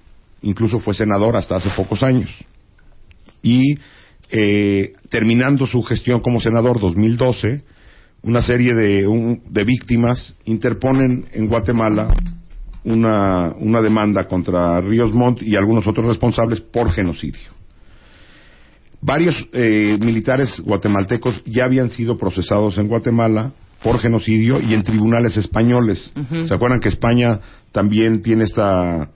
incluso 0.43 0.79
fue 0.81 0.95
senador 0.95 1.37
hasta 1.37 1.57
hace 1.57 1.71
pocos 1.77 2.03
años. 2.03 2.31
Y 3.43 3.79
eh, 4.31 4.93
terminando 5.11 5.67
su 5.67 5.83
gestión 5.83 6.21
como 6.21 6.41
senador 6.41 6.81
2012, 6.81 7.63
una 8.23 8.43
serie 8.43 8.75
de, 8.75 9.07
un- 9.07 9.43
de 9.51 9.65
víctimas 9.65 10.35
interponen 10.45 11.27
en 11.33 11.49
Guatemala 11.49 12.15
una, 12.85 13.53
demanda 13.83 14.27
contra 14.29 14.81
Ríos 14.81 15.13
Montt 15.13 15.43
y 15.43 15.57
algunos 15.57 15.87
otros 15.87 16.07
responsables 16.07 16.61
por 16.61 16.91
genocidio. 16.93 17.51
Varios 19.01 19.35
eh, 19.53 19.99
militares 20.01 20.61
guatemaltecos 20.61 21.43
ya 21.45 21.65
habían 21.65 21.91
sido 21.91 22.17
procesados 22.17 22.79
en 22.79 22.87
Guatemala 22.89 23.53
por 23.83 23.99
genocidio 23.99 24.61
y 24.61 24.75
en 24.75 24.83
tribunales 24.83 25.37
españoles. 25.37 26.13
¿Se 26.47 26.55
acuerdan 26.55 26.81
que 26.81 26.89
España 26.89 27.41
también 27.73 28.23
tiene 28.23 28.45
esta 28.45 29.11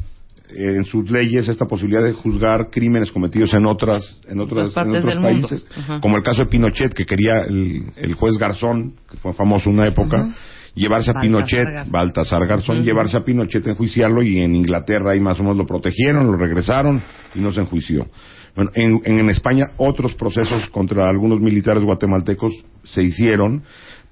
eh, 0.52 0.76
en 0.76 0.84
sus 0.84 1.10
leyes 1.10 1.48
esta 1.48 1.66
posibilidad 1.66 2.02
de 2.02 2.12
juzgar 2.12 2.70
crímenes 2.70 3.12
cometidos 3.12 3.54
en 3.54 3.66
otras 3.66 4.20
en 4.28 4.40
otras 4.40 4.76
en 4.76 4.96
otros 4.96 5.22
países, 5.22 5.66
como 6.00 6.16
el 6.16 6.22
caso 6.24 6.42
de 6.42 6.48
Pinochet 6.48 6.92
que 6.92 7.04
quería 7.04 7.42
el, 7.42 7.84
el 7.96 8.14
juez 8.14 8.36
Garzón, 8.36 8.94
que 9.08 9.16
fue 9.18 9.32
famoso 9.32 9.70
una 9.70 9.86
época, 9.86 10.34
llevarse 10.74 11.10
a 11.10 11.14
Baltasar 11.14 11.22
Pinochet, 11.22 11.64
Garzón. 11.66 11.92
Baltasar 11.92 12.46
Garzón, 12.48 12.84
llevarse 12.84 13.16
a 13.16 13.20
Pinochet, 13.20 13.66
enjuiciarlo 13.66 14.22
y 14.22 14.40
en 14.40 14.56
Inglaterra 14.56 15.12
ahí 15.12 15.20
más 15.20 15.38
o 15.38 15.42
menos 15.42 15.56
lo 15.56 15.66
protegieron, 15.66 16.26
lo 16.26 16.36
regresaron 16.36 17.00
y 17.34 17.38
no 17.38 17.52
se 17.52 17.60
enjuició. 17.60 18.08
Bueno, 18.56 18.72
en, 18.74 19.20
en 19.20 19.30
España 19.30 19.68
otros 19.76 20.14
procesos 20.14 20.68
contra 20.70 21.08
algunos 21.08 21.40
militares 21.40 21.84
guatemaltecos 21.84 22.52
se 22.82 23.04
hicieron, 23.04 23.62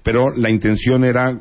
pero 0.03 0.35
la 0.35 0.49
intención 0.49 1.03
era 1.03 1.39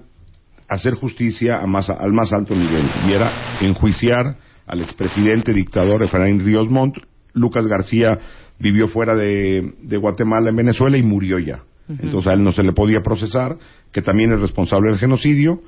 hacer 0.68 0.94
justicia 0.94 1.56
a 1.62 1.66
más- 1.66 1.90
al 1.90 2.12
más 2.12 2.32
alto 2.32 2.54
nivel 2.54 2.84
y 3.08 3.12
era 3.12 3.58
enjuiciar 3.60 4.36
al 4.66 4.82
expresidente 4.82 5.52
dictador 5.54 6.04
Efraín 6.04 6.40
Ríos 6.40 6.68
Montt. 6.68 6.96
Lucas 7.32 7.66
García 7.66 8.18
vivió 8.58 8.88
fuera 8.88 9.14
de, 9.14 9.72
de 9.82 9.96
Guatemala 9.96 10.50
en 10.50 10.56
Venezuela 10.56 10.98
y 10.98 11.02
murió 11.02 11.38
ya. 11.38 11.62
Entonces 11.88 12.26
a 12.30 12.34
él 12.34 12.42
no 12.44 12.52
se 12.52 12.62
le 12.62 12.72
podía 12.72 13.00
procesar, 13.00 13.56
que 13.92 14.02
también 14.02 14.32
es 14.32 14.40
responsable 14.40 14.90
del 14.90 14.98
genocidio, 14.98 15.62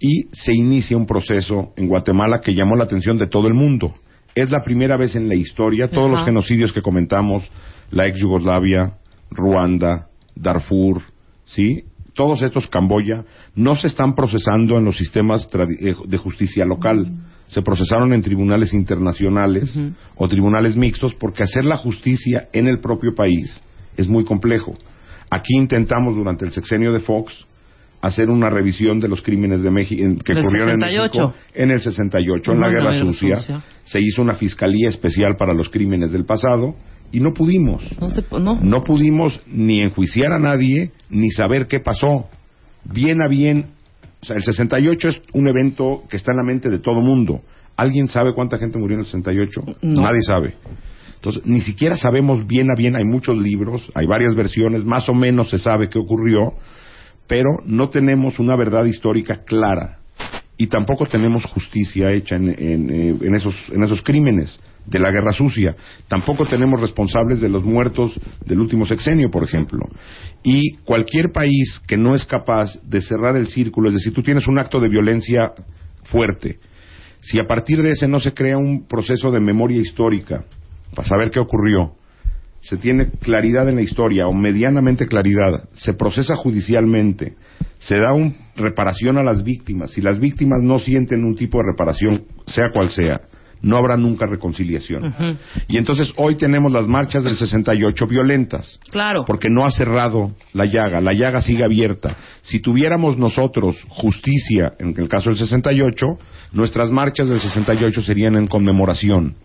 y 0.00 0.24
se 0.32 0.52
inicia 0.52 0.96
un 0.96 1.06
proceso 1.06 1.72
en 1.76 1.86
Guatemala 1.86 2.40
que 2.42 2.54
llamó 2.54 2.74
la 2.74 2.84
atención 2.84 3.18
de 3.18 3.28
todo 3.28 3.46
el 3.46 3.54
mundo. 3.54 3.94
Es 4.34 4.50
la 4.50 4.64
primera 4.64 4.96
vez 4.96 5.14
en 5.14 5.28
la 5.28 5.34
historia, 5.36 5.88
todos 5.88 6.10
los 6.10 6.24
genocidios 6.24 6.72
que 6.72 6.82
comentamos, 6.82 7.48
la 7.90 8.06
ex 8.08 8.18
Yugoslavia, 8.18 8.94
Ruanda, 9.30 10.08
Darfur, 10.34 11.02
¿sí? 11.44 11.84
Todos 12.14 12.42
estos, 12.42 12.66
Camboya, 12.68 13.24
no 13.54 13.76
se 13.76 13.86
están 13.86 14.14
procesando 14.14 14.78
en 14.78 14.84
los 14.84 14.96
sistemas 14.96 15.48
eh, 15.52 15.94
de 16.04 16.18
justicia 16.18 16.64
local. 16.64 17.06
Se 17.48 17.62
procesaron 17.62 18.12
en 18.12 18.22
tribunales 18.22 18.72
internacionales 18.72 19.76
o 20.16 20.28
tribunales 20.28 20.76
mixtos 20.76 21.14
porque 21.14 21.42
hacer 21.42 21.64
la 21.64 21.76
justicia 21.76 22.48
en 22.52 22.68
el 22.68 22.80
propio 22.80 23.14
país 23.14 23.60
es 23.96 24.08
muy 24.08 24.24
complejo. 24.24 24.76
Aquí 25.30 25.56
intentamos 25.56 26.14
durante 26.14 26.44
el 26.44 26.52
sexenio 26.52 26.92
de 26.92 27.00
Fox 27.00 27.46
hacer 28.00 28.30
una 28.30 28.48
revisión 28.50 28.98
de 28.98 29.08
los 29.08 29.20
crímenes 29.22 29.62
de 29.62 29.70
México 29.70 30.02
que 30.24 30.32
ocurrieron 30.32 30.70
en 30.70 30.80
68. 30.80 31.18
México 31.18 31.34
en 31.54 31.70
el 31.70 31.80
68, 31.80 32.52
en 32.52 32.60
la 32.60 32.68
Guerra 32.68 32.84
la 32.84 32.92
Guerra 32.92 33.06
Sucia. 33.06 33.36
Sucia. 33.36 33.64
Se 33.84 34.00
hizo 34.00 34.22
una 34.22 34.34
fiscalía 34.34 34.88
especial 34.88 35.36
para 35.36 35.52
los 35.52 35.68
crímenes 35.68 36.12
del 36.12 36.24
pasado 36.24 36.74
y 37.12 37.20
no 37.20 37.32
pudimos. 37.32 37.82
No 38.00 38.08
se, 38.08 38.24
no. 38.30 38.60
No 38.60 38.84
pudimos 38.84 39.40
ni 39.46 39.80
enjuiciar 39.80 40.32
a 40.32 40.38
nadie 40.38 40.92
ni 41.08 41.30
saber 41.30 41.66
qué 41.66 41.80
pasó. 41.80 42.28
Bien 42.84 43.22
a 43.22 43.28
bien, 43.28 43.66
o 44.22 44.26
sea, 44.26 44.36
el 44.36 44.44
68 44.44 45.08
es 45.08 45.20
un 45.32 45.48
evento 45.48 46.04
que 46.08 46.16
está 46.16 46.32
en 46.32 46.38
la 46.38 46.44
mente 46.44 46.70
de 46.70 46.78
todo 46.78 47.00
mundo. 47.00 47.42
¿Alguien 47.76 48.08
sabe 48.08 48.34
cuánta 48.34 48.58
gente 48.58 48.78
murió 48.78 48.96
en 48.96 49.00
el 49.00 49.06
68? 49.06 49.60
No. 49.82 50.02
Nadie 50.02 50.22
sabe. 50.22 50.54
Entonces, 51.14 51.42
ni 51.44 51.60
siquiera 51.60 51.96
sabemos 51.96 52.46
bien 52.46 52.68
a 52.70 52.74
bien, 52.76 52.96
hay 52.96 53.04
muchos 53.04 53.36
libros, 53.36 53.90
hay 53.94 54.06
varias 54.06 54.34
versiones, 54.34 54.84
más 54.84 55.08
o 55.08 55.14
menos 55.14 55.50
se 55.50 55.58
sabe 55.58 55.88
qué 55.90 55.98
ocurrió, 55.98 56.54
pero 57.26 57.48
no 57.66 57.90
tenemos 57.90 58.38
una 58.38 58.56
verdad 58.56 58.86
histórica 58.86 59.44
clara 59.44 59.98
y 60.56 60.66
tampoco 60.66 61.06
tenemos 61.06 61.44
justicia 61.44 62.10
hecha 62.10 62.36
en, 62.36 62.48
en, 62.48 62.90
eh, 62.90 63.16
en 63.20 63.34
esos, 63.34 63.54
en 63.70 63.82
esos 63.82 64.02
crímenes 64.02 64.60
de 64.86 64.98
la 64.98 65.10
guerra 65.10 65.32
sucia. 65.32 65.76
Tampoco 66.08 66.46
tenemos 66.46 66.80
responsables 66.80 67.40
de 67.40 67.48
los 67.48 67.64
muertos 67.64 68.18
del 68.44 68.60
último 68.60 68.86
sexenio, 68.86 69.30
por 69.30 69.44
ejemplo. 69.44 69.86
Y 70.42 70.76
cualquier 70.84 71.30
país 71.32 71.80
que 71.86 71.96
no 71.96 72.14
es 72.14 72.24
capaz 72.26 72.80
de 72.82 73.00
cerrar 73.00 73.36
el 73.36 73.48
círculo, 73.48 73.88
es 73.88 73.94
decir, 73.94 74.12
tú 74.12 74.22
tienes 74.22 74.46
un 74.48 74.58
acto 74.58 74.80
de 74.80 74.88
violencia 74.88 75.52
fuerte, 76.04 76.58
si 77.22 77.38
a 77.38 77.44
partir 77.44 77.82
de 77.82 77.90
ese 77.90 78.08
no 78.08 78.18
se 78.20 78.32
crea 78.32 78.56
un 78.56 78.86
proceso 78.86 79.30
de 79.30 79.40
memoria 79.40 79.80
histórica 79.80 80.44
para 80.94 81.06
saber 81.06 81.30
qué 81.30 81.38
ocurrió, 81.38 81.92
se 82.62 82.76
tiene 82.76 83.10
claridad 83.10 83.68
en 83.68 83.76
la 83.76 83.82
historia 83.82 84.26
o 84.26 84.32
medianamente 84.32 85.06
claridad, 85.06 85.68
se 85.74 85.94
procesa 85.94 86.34
judicialmente, 86.34 87.36
se 87.78 87.96
da 87.96 88.12
una 88.12 88.34
reparación 88.56 89.18
a 89.18 89.22
las 89.22 89.42
víctimas. 89.42 89.92
Si 89.92 90.00
las 90.00 90.18
víctimas 90.18 90.62
no 90.62 90.78
sienten 90.78 91.24
un 91.24 91.36
tipo 91.36 91.58
de 91.58 91.64
reparación, 91.72 92.24
sea 92.46 92.70
cual 92.72 92.90
sea, 92.90 93.20
no 93.62 93.76
habrá 93.76 93.96
nunca 93.96 94.26
reconciliación. 94.26 95.14
Y 95.68 95.76
entonces 95.76 96.12
hoy 96.16 96.36
tenemos 96.36 96.72
las 96.72 96.86
marchas 96.86 97.24
del 97.24 97.36
68 97.36 98.06
violentas. 98.06 98.80
Claro. 98.90 99.24
Porque 99.26 99.48
no 99.50 99.64
ha 99.64 99.70
cerrado 99.70 100.34
la 100.52 100.66
llaga, 100.66 101.00
la 101.00 101.12
llaga 101.12 101.42
sigue 101.42 101.64
abierta. 101.64 102.16
Si 102.42 102.60
tuviéramos 102.60 103.18
nosotros 103.18 103.76
justicia, 103.88 104.74
en 104.78 104.94
el 104.96 105.08
caso 105.08 105.30
del 105.30 105.38
68, 105.38 106.06
nuestras 106.52 106.90
marchas 106.90 107.28
del 107.28 107.40
68 107.40 108.02
serían 108.02 108.36
en 108.36 108.46
conmemoración 108.46 109.36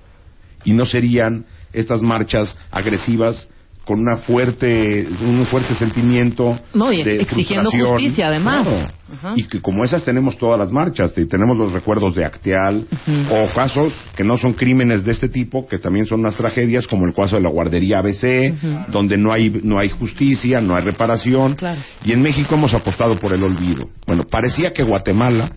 y 0.63 0.73
no 0.73 0.85
serían 0.85 1.45
estas 1.73 2.01
marchas 2.01 2.57
agresivas 2.71 3.49
con 3.85 3.99
una 3.99 4.17
fuerte, 4.17 5.07
un 5.21 5.45
fuerte 5.45 5.75
sentimiento 5.75 6.59
No, 6.73 6.91
y 6.91 7.03
de 7.03 7.21
exigiendo 7.21 7.69
frustración. 7.69 7.91
justicia, 7.99 8.27
además. 8.27 8.67
Claro. 8.67 9.35
Y 9.35 9.43
que 9.43 9.61
como 9.61 9.83
esas 9.83 10.03
tenemos 10.03 10.37
todas 10.37 10.57
las 10.59 10.71
marchas, 10.71 11.13
te- 11.13 11.25
tenemos 11.27 11.55
los 11.57 11.71
recuerdos 11.71 12.15
de 12.15 12.25
Acteal, 12.25 12.85
o 13.31 13.53
casos 13.53 13.93
que 14.17 14.23
no 14.23 14.37
son 14.37 14.53
crímenes 14.53 15.05
de 15.05 15.11
este 15.11 15.29
tipo, 15.29 15.67
que 15.67 15.77
también 15.77 16.05
son 16.07 16.21
unas 16.21 16.35
tragedias, 16.35 16.87
como 16.87 17.05
el 17.05 17.13
caso 17.13 17.35
de 17.35 17.43
la 17.43 17.49
guardería 17.49 17.99
ABC, 17.99 18.55
donde 18.91 19.17
no 19.17 19.31
hay, 19.31 19.49
no 19.63 19.77
hay 19.79 19.89
justicia, 19.89 20.59
no 20.61 20.75
hay 20.75 20.83
reparación. 20.83 21.53
Claro. 21.55 21.81
Y 22.03 22.11
en 22.13 22.21
México 22.21 22.55
hemos 22.55 22.73
apostado 22.73 23.15
por 23.19 23.33
el 23.33 23.43
olvido. 23.43 23.87
Bueno, 24.07 24.23
parecía 24.23 24.73
que 24.73 24.83
Guatemala 24.83 25.51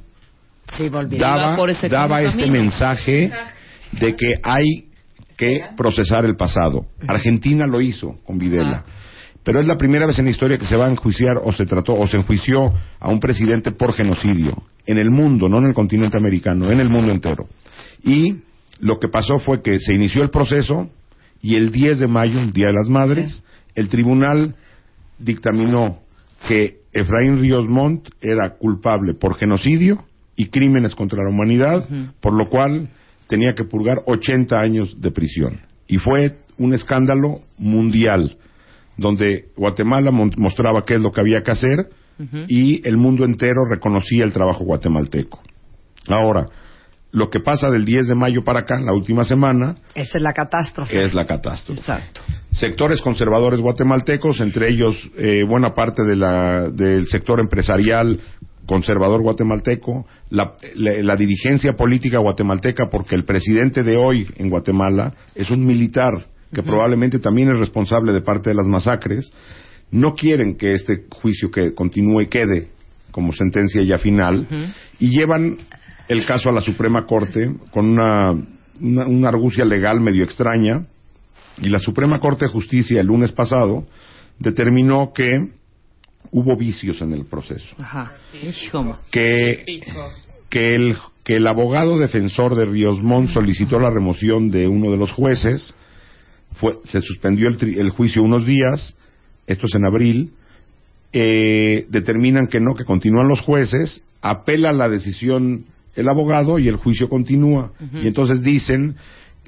Sí, 0.76 0.90
daba, 1.18 1.56
por 1.56 1.70
ese 1.70 1.88
daba 1.88 2.16
camino. 2.16 2.28
este 2.30 2.46
mensaje 2.50 3.30
de 3.92 4.14
que 4.14 4.34
hay 4.42 4.87
que 5.38 5.60
procesar 5.76 6.24
el 6.24 6.36
pasado. 6.36 6.86
Argentina 7.06 7.66
lo 7.66 7.80
hizo 7.80 8.16
con 8.26 8.38
Videla. 8.38 8.84
Pero 9.44 9.60
es 9.60 9.66
la 9.66 9.78
primera 9.78 10.06
vez 10.06 10.18
en 10.18 10.26
la 10.26 10.32
historia 10.32 10.58
que 10.58 10.66
se 10.66 10.76
va 10.76 10.86
a 10.86 10.90
enjuiciar 10.90 11.40
o 11.42 11.52
se 11.52 11.64
trató 11.64 11.94
o 11.94 12.06
se 12.06 12.18
enjuició 12.18 12.72
a 12.98 13.08
un 13.08 13.20
presidente 13.20 13.70
por 13.70 13.94
genocidio 13.94 14.54
en 14.84 14.98
el 14.98 15.10
mundo, 15.10 15.48
no 15.48 15.58
en 15.58 15.66
el 15.66 15.74
continente 15.74 16.18
americano, 16.18 16.70
en 16.70 16.80
el 16.80 16.90
mundo 16.90 17.12
entero. 17.12 17.46
Y 18.02 18.34
lo 18.80 18.98
que 18.98 19.08
pasó 19.08 19.38
fue 19.38 19.62
que 19.62 19.78
se 19.78 19.94
inició 19.94 20.22
el 20.22 20.30
proceso 20.30 20.90
y 21.40 21.54
el 21.54 21.70
10 21.70 22.00
de 22.00 22.08
mayo, 22.08 22.40
el 22.40 22.52
Día 22.52 22.66
de 22.66 22.72
las 22.72 22.88
Madres, 22.88 23.42
el 23.76 23.88
tribunal 23.88 24.56
dictaminó 25.18 26.00
que 26.48 26.78
Efraín 26.92 27.40
Ríos 27.40 27.68
Montt 27.68 28.08
era 28.20 28.56
culpable 28.56 29.14
por 29.14 29.36
genocidio 29.36 30.04
y 30.36 30.46
crímenes 30.46 30.94
contra 30.94 31.22
la 31.22 31.30
humanidad, 31.30 31.88
por 32.20 32.32
lo 32.32 32.48
cual 32.48 32.88
tenía 33.28 33.54
que 33.54 33.64
purgar 33.64 33.98
80 34.06 34.58
años 34.58 35.00
de 35.00 35.10
prisión. 35.10 35.60
Y 35.86 35.98
fue 35.98 36.38
un 36.58 36.74
escándalo 36.74 37.40
mundial, 37.58 38.36
donde 38.96 39.46
Guatemala 39.56 40.10
mostraba 40.10 40.84
qué 40.84 40.94
es 40.94 41.00
lo 41.00 41.12
que 41.12 41.20
había 41.20 41.42
que 41.42 41.50
hacer 41.52 41.88
y 42.48 42.86
el 42.86 42.96
mundo 42.96 43.24
entero 43.24 43.60
reconocía 43.70 44.24
el 44.24 44.32
trabajo 44.32 44.64
guatemalteco. 44.64 45.40
Ahora, 46.08 46.48
lo 47.12 47.30
que 47.30 47.38
pasa 47.40 47.70
del 47.70 47.84
10 47.84 48.08
de 48.08 48.14
mayo 48.16 48.42
para 48.44 48.60
acá, 48.60 48.78
la 48.80 48.92
última 48.92 49.24
semana, 49.24 49.76
Esa 49.94 50.18
es 50.18 50.22
la 50.22 50.32
catástrofe. 50.32 51.04
es 51.04 51.14
la 51.14 51.24
catástrofe 51.26 51.80
Exacto. 51.80 52.20
sectores 52.50 53.00
conservadores 53.00 53.60
guatemaltecos, 53.60 54.40
entre 54.40 54.68
ellos 54.68 55.10
eh, 55.16 55.44
buena 55.48 55.74
parte 55.74 56.02
de 56.04 56.16
la- 56.16 56.68
del 56.70 57.06
sector 57.06 57.38
empresarial 57.40 58.18
conservador 58.68 59.22
guatemalteco, 59.22 60.06
la, 60.30 60.52
la- 60.76 61.02
la 61.02 61.16
dirigencia 61.16 61.72
política 61.72 62.18
guatemalteca, 62.18 62.84
porque 62.92 63.16
el 63.16 63.24
presidente 63.24 63.82
de 63.82 63.96
hoy 63.96 64.28
en 64.36 64.50
Guatemala 64.50 65.14
es 65.34 65.50
un 65.50 65.64
militar 65.66 66.12
que 66.52 66.62
probablemente 66.62 67.18
también 67.18 67.50
es 67.50 67.58
responsable 67.58 68.12
de 68.12 68.20
parte 68.20 68.50
de 68.50 68.56
las 68.56 68.66
masacres, 68.66 69.30
no 69.90 70.14
quieren 70.14 70.56
que 70.56 70.74
este 70.74 71.04
juicio 71.10 71.50
que 71.50 71.74
continúe 71.74 72.22
y 72.22 72.28
quede 72.28 72.68
como 73.10 73.32
sentencia 73.32 73.82
ya 73.82 73.98
final. 73.98 74.46
Y 75.00 75.08
llevan 75.18 75.56
el 76.08 76.24
caso 76.26 76.50
a 76.50 76.52
la 76.52 76.60
Suprema 76.60 77.04
Corte 77.06 77.50
con 77.70 77.88
una, 77.90 78.32
una, 78.80 79.06
una 79.06 79.28
argucia 79.28 79.64
legal 79.64 80.00
medio 80.00 80.24
extraña. 80.24 80.86
Y 81.60 81.68
la 81.70 81.78
Suprema 81.80 82.20
Corte 82.20 82.44
de 82.46 82.52
Justicia 82.52 83.00
el 83.00 83.06
lunes 83.08 83.32
pasado 83.32 83.84
determinó 84.38 85.12
que 85.14 85.48
hubo 86.32 86.56
vicios 86.56 87.00
en 87.02 87.12
el 87.12 87.24
proceso, 87.26 87.74
Ajá. 87.78 88.12
Que, 89.10 89.64
que, 90.50 90.74
el, 90.74 90.96
que 91.24 91.36
el 91.36 91.46
abogado 91.46 91.98
defensor 91.98 92.54
de 92.54 92.64
Ríos 92.66 93.02
Montt 93.02 93.30
solicitó 93.30 93.78
la 93.78 93.90
remoción 93.90 94.50
de 94.50 94.66
uno 94.66 94.90
de 94.90 94.96
los 94.96 95.10
jueces, 95.12 95.74
fue, 96.54 96.78
se 96.86 97.00
suspendió 97.02 97.48
el, 97.48 97.58
tri- 97.58 97.78
el 97.78 97.90
juicio 97.90 98.22
unos 98.22 98.46
días, 98.46 98.94
esto 99.46 99.66
es 99.66 99.74
en 99.74 99.86
abril, 99.86 100.32
eh, 101.12 101.86
determinan 101.88 102.46
que 102.48 102.60
no, 102.60 102.74
que 102.74 102.84
continúan 102.84 103.28
los 103.28 103.40
jueces, 103.40 104.02
apela 104.20 104.72
la 104.72 104.88
decisión 104.88 105.64
el 105.96 106.08
abogado 106.08 106.58
y 106.58 106.68
el 106.68 106.76
juicio 106.76 107.08
continúa. 107.08 107.72
Y 107.92 108.06
entonces 108.06 108.40
dicen 108.42 108.94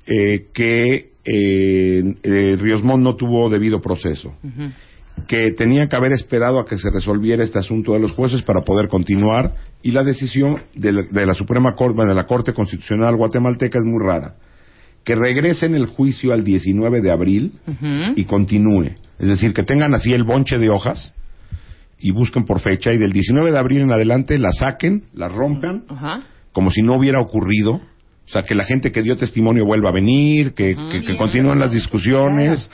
eh, 0.06 0.46
que 0.52 1.10
eh, 1.24 2.02
eh, 2.22 2.56
Ríos 2.58 2.82
Montt 2.82 3.02
no 3.04 3.14
tuvo 3.14 3.48
debido 3.50 3.80
proceso, 3.80 4.34
que 5.28 5.52
tenía 5.52 5.86
que 5.88 5.96
haber 5.96 6.12
esperado 6.12 6.58
a 6.58 6.64
que 6.66 6.76
se 6.76 6.90
resolviera 6.90 7.44
este 7.44 7.58
asunto 7.58 7.92
de 7.92 8.00
los 8.00 8.12
jueces 8.12 8.42
para 8.42 8.62
poder 8.62 8.88
continuar 8.88 9.54
y 9.82 9.90
la 9.92 10.02
decisión 10.02 10.62
de 10.74 10.92
la, 10.92 11.02
de 11.02 11.26
la 11.26 11.34
Suprema 11.34 11.74
Corte, 11.76 12.02
de 12.06 12.14
la 12.14 12.26
Corte 12.26 12.52
Constitucional 12.52 13.16
guatemalteca 13.16 13.78
es 13.78 13.84
muy 13.84 14.04
rara. 14.04 14.34
Que 15.04 15.14
regresen 15.14 15.74
el 15.74 15.86
juicio 15.86 16.32
al 16.32 16.42
19 16.44 17.00
de 17.00 17.10
abril 17.12 17.52
y 18.16 18.24
continúe. 18.24 18.96
Es 19.18 19.28
decir, 19.28 19.52
que 19.54 19.62
tengan 19.62 19.94
así 19.94 20.12
el 20.12 20.24
bonche 20.24 20.58
de 20.58 20.68
hojas 20.70 21.14
y 21.98 22.10
busquen 22.12 22.44
por 22.44 22.60
fecha 22.60 22.92
y 22.92 22.98
del 22.98 23.12
19 23.12 23.52
de 23.52 23.58
abril 23.58 23.82
en 23.82 23.92
adelante 23.92 24.36
la 24.38 24.50
saquen, 24.52 25.04
la 25.14 25.28
rompan, 25.28 25.84
como 26.52 26.70
si 26.70 26.82
no 26.82 26.96
hubiera 26.96 27.20
ocurrido. 27.20 27.72
O 27.74 28.32
sea, 28.32 28.42
que 28.42 28.54
la 28.54 28.64
gente 28.64 28.90
que 28.92 29.02
dio 29.02 29.16
testimonio 29.16 29.64
vuelva 29.66 29.90
a 29.90 29.92
venir, 29.92 30.54
que, 30.54 30.74
que- 30.90 31.00
que 31.02 31.16
continúen 31.16 31.58
las 31.58 31.72
discusiones 31.72 32.70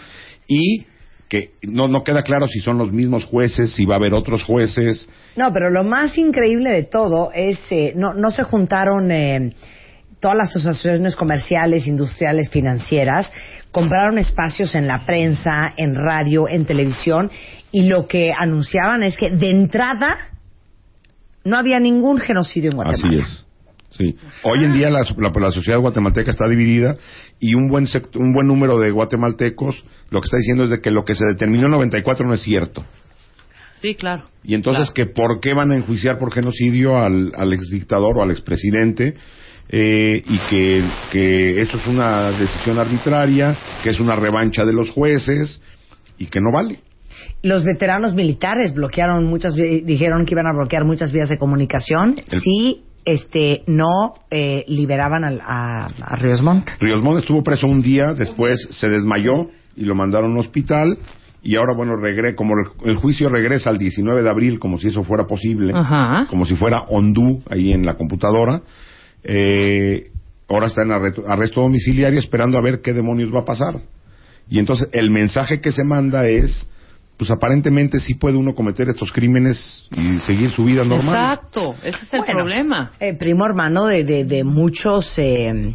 y 0.49 0.85
que 1.29 1.51
no, 1.63 1.89
no 1.89 2.05
queda 2.05 2.23
claro 2.23 2.47
si 2.47 2.61
son 2.61 2.79
los 2.79 2.93
mismos 2.93 3.25
jueces, 3.25 3.73
si 3.73 3.85
va 3.85 3.95
a 3.95 3.99
haber 3.99 4.15
otros 4.15 4.45
jueces. 4.45 5.09
No, 5.35 5.53
pero 5.53 5.71
lo 5.71 5.83
más 5.83 6.17
increíble 6.19 6.71
de 6.71 6.85
todo 6.85 7.31
es, 7.35 7.59
eh, 7.71 7.93
no, 7.97 8.15
no 8.15 8.31
se 8.31 8.45
juntaron 8.45 9.11
eh, 9.11 9.53
todas 10.21 10.37
las 10.37 10.57
asociaciones 10.57 11.17
comerciales, 11.17 11.87
industriales, 11.87 12.49
financieras, 12.51 13.33
compraron 13.73 14.19
espacios 14.19 14.75
en 14.75 14.87
la 14.87 15.05
prensa, 15.05 15.75
en 15.77 15.95
radio, 15.95 16.49
en 16.49 16.65
televisión, 16.65 17.31
y 17.73 17.89
lo 17.89 18.07
que 18.07 18.33
anunciaban 18.33 19.03
es 19.03 19.17
que 19.17 19.31
de 19.31 19.51
entrada 19.51 20.17
no 21.45 21.57
había 21.57 21.81
ningún 21.81 22.19
genocidio 22.19 22.71
en 22.71 22.77
Guatemala. 22.77 23.23
Así 23.23 23.23
es. 23.23 23.46
Sí. 23.97 24.15
Hoy 24.43 24.65
en 24.65 24.73
día 24.75 24.91
la, 24.91 25.01
la- 25.17 25.33
la 25.41 25.51
sociedad 25.51 25.79
guatemalteca 25.81 26.31
está 26.31 26.47
dividida 26.49 26.97
y 27.41 27.55
un 27.55 27.69
buen 27.69 27.87
sect- 27.87 28.17
un 28.17 28.33
buen 28.33 28.47
número 28.47 28.79
de 28.79 28.91
guatemaltecos 28.91 29.85
lo 30.11 30.21
que 30.21 30.27
está 30.27 30.37
diciendo 30.37 30.65
es 30.65 30.71
de 30.71 30.81
que 30.81 30.91
lo 30.91 31.05
que 31.05 31.15
se 31.15 31.25
determinó 31.25 31.67
en 31.67 31.73
94 31.73 32.27
no 32.27 32.35
es 32.35 32.41
cierto. 32.43 32.85
Sí, 33.81 33.95
claro. 33.95 34.25
Y 34.43 34.55
entonces 34.55 34.91
Claro. 34.91 34.95
que 34.95 35.07
por 35.15 35.41
qué 35.41 35.53
van 35.55 35.71
a 35.73 35.77
enjuiciar 35.77 36.19
por 36.19 36.33
genocidio 36.33 36.97
al, 36.99 37.33
al 37.37 37.53
exdictador 37.53 38.17
o 38.19 38.23
al 38.23 38.31
expresidente 38.31 39.15
eh, 39.69 40.23
y 40.27 40.39
que, 40.51 40.83
que 41.13 41.61
eso 41.61 41.77
es 41.77 41.87
una 41.87 42.31
decisión 42.31 42.79
arbitraria, 42.79 43.57
que 43.83 43.91
es 43.91 44.01
una 44.01 44.17
revancha 44.17 44.65
de 44.65 44.73
los 44.73 44.91
jueces 44.91 45.61
y 46.19 46.27
que 46.27 46.41
no 46.41 46.53
vale. 46.53 46.79
Los 47.43 47.65
veteranos 47.65 48.15
militares 48.15 48.73
bloquearon 48.75 49.25
muchas, 49.25 49.55
dijeron 49.55 50.25
que 50.25 50.35
iban 50.35 50.47
a 50.47 50.53
bloquear 50.57 50.85
muchas 50.85 51.13
vías 51.13 51.29
de 51.29 51.39
comunicación 51.39 52.17
El- 52.31 52.41
si 52.41 52.83
este, 53.07 53.63
no 53.67 54.15
eh, 54.31 54.65
liberaban 54.69 55.25
al- 55.25 55.41
a, 55.41 55.87
a 55.87 56.17
Ríos 56.17 56.43
Montt. 56.43 56.69
Ríos 56.81 57.03
Montt 57.03 57.21
estuvo 57.21 57.43
preso 57.43 57.67
un 57.67 57.81
día, 57.81 58.13
después 58.13 58.69
se 58.71 58.89
desmayó 58.89 59.49
y 59.77 59.85
lo 59.85 59.95
mandaron 59.95 60.31
a 60.31 60.35
un 60.35 60.41
hospital 60.41 60.99
y 61.43 61.55
ahora, 61.57 61.75
bueno, 61.77 61.97
regre 61.97 62.35
como 62.35 62.55
el, 62.55 62.91
el 62.91 62.97
juicio 62.97 63.29
regresa 63.29 63.71
al 63.71 63.79
19 63.79 64.23
de 64.23 64.29
abril, 64.29 64.59
como 64.59 64.79
si 64.79 64.89
eso 64.89 65.05
fuera 65.05 65.27
posible, 65.27 65.73
Ajá. 65.75 66.27
como 66.29 66.45
si 66.45 66.57
fuera 66.57 66.81
ondú 66.89 67.43
ahí 67.49 67.73
en 67.73 67.85
la 67.87 67.95
computadora, 67.95 68.63
eh, 69.23 70.11
ahora 70.49 70.67
está 70.67 70.83
en 70.83 70.93
arresto 70.93 71.61
domiciliario 71.61 72.19
esperando 72.19 72.59
a 72.59 72.61
ver 72.61 72.81
qué 72.81 72.93
demonios 72.93 73.33
va 73.35 73.41
a 73.41 73.45
pasar. 73.45 73.81
Y 74.49 74.59
entonces 74.59 74.89
el 74.93 75.11
mensaje 75.11 75.61
que 75.61 75.73
se 75.73 75.85
manda 75.85 76.27
es, 76.29 76.69
pues 77.17 77.31
aparentemente 77.31 77.99
sí 78.01 78.15
puede 78.15 78.37
uno 78.37 78.55
cometer 78.55 78.89
estos 78.89 79.11
crímenes 79.11 79.89
y 79.97 80.19
seguir 80.21 80.51
su 80.51 80.65
vida 80.65 80.85
normal. 80.85 81.15
Exacto. 81.35 81.75
Ese 81.83 81.97
es 82.05 82.13
el 82.15 82.21
Bueno, 82.21 82.35
problema. 82.35 82.93
eh, 83.01 83.15
primo 83.15 83.47
hermano 83.47 83.87
de, 83.87 84.05
de, 84.05 84.25
de 84.25 84.45
muchos 84.45 85.19
eh, 85.19 85.75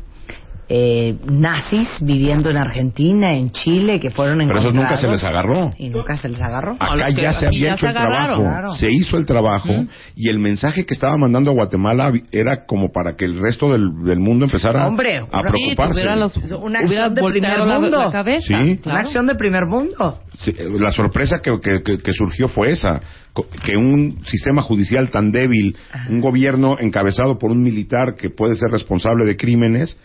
eh, 0.73 1.17
nazis 1.25 1.89
viviendo 1.99 2.49
en 2.49 2.55
Argentina, 2.55 3.34
en 3.34 3.49
Chile, 3.49 3.99
que 3.99 4.10
fueron 4.10 4.38
Pero 4.38 4.51
encontrados. 4.51 4.73
esos 4.73 4.75
nunca 4.75 4.97
se 4.97 5.07
les 5.10 5.23
agarró. 5.25 5.71
Y 5.77 5.89
nunca 5.89 6.15
se 6.17 6.29
les 6.29 6.39
agarró. 6.41 6.77
Acá 6.79 7.13
que 7.13 7.21
ya 7.21 7.34
se 7.34 7.47
había 7.47 7.67
ya 7.69 7.73
hecho 7.73 7.79
se 7.81 7.88
el 7.88 7.93
trabajo, 7.93 8.41
claro. 8.41 8.69
se 8.69 8.89
hizo 8.89 9.17
el 9.17 9.25
trabajo 9.25 9.69
y 10.15 10.29
el 10.29 10.39
mensaje 10.39 10.86
que 10.86 10.93
estaba 10.93 11.17
mandando 11.17 11.51
a 11.51 11.53
Guatemala 11.53 12.13
era 12.31 12.65
como 12.65 12.89
para 12.93 13.17
que 13.17 13.25
el 13.25 13.38
resto 13.38 13.73
del, 13.73 13.89
del 14.05 14.19
mundo 14.19 14.45
empezara 14.45 14.88
Hombre, 14.88 15.19
a 15.29 15.41
preocuparse. 15.41 16.05
Los, 16.15 16.38
Una 16.53 16.79
acción 16.79 17.15
de 17.15 17.21
primer 17.21 17.60
mundo. 17.65 17.99
la 18.05 18.12
cabeza. 18.12 18.45
Sí. 18.63 18.79
Una 18.86 18.99
acción 19.01 19.27
de 19.27 19.36
primer 19.36 19.65
mundo. 19.65 20.19
Sí, 20.38 20.53
la 20.79 20.91
sorpresa 20.91 21.39
que, 21.41 21.60
que- 21.62 22.13
surgió 22.13 22.47
fue 22.47 22.71
esa, 22.71 23.01
co- 23.34 23.47
que 23.65 23.75
un 23.75 24.21
sistema 24.25 24.62
judicial 24.62 25.10
tan 25.10 25.31
débil, 25.31 25.75
un 26.10 26.21
gobierno 26.21 26.75
encabezado 26.79 27.38
por 27.38 27.51
un 27.51 27.62
militar 27.62 28.15
que 28.17 28.29
puede 28.29 28.55
ser 28.55 28.69
responsable 28.71 29.25
de 29.25 29.36
crímenes, 29.36 29.97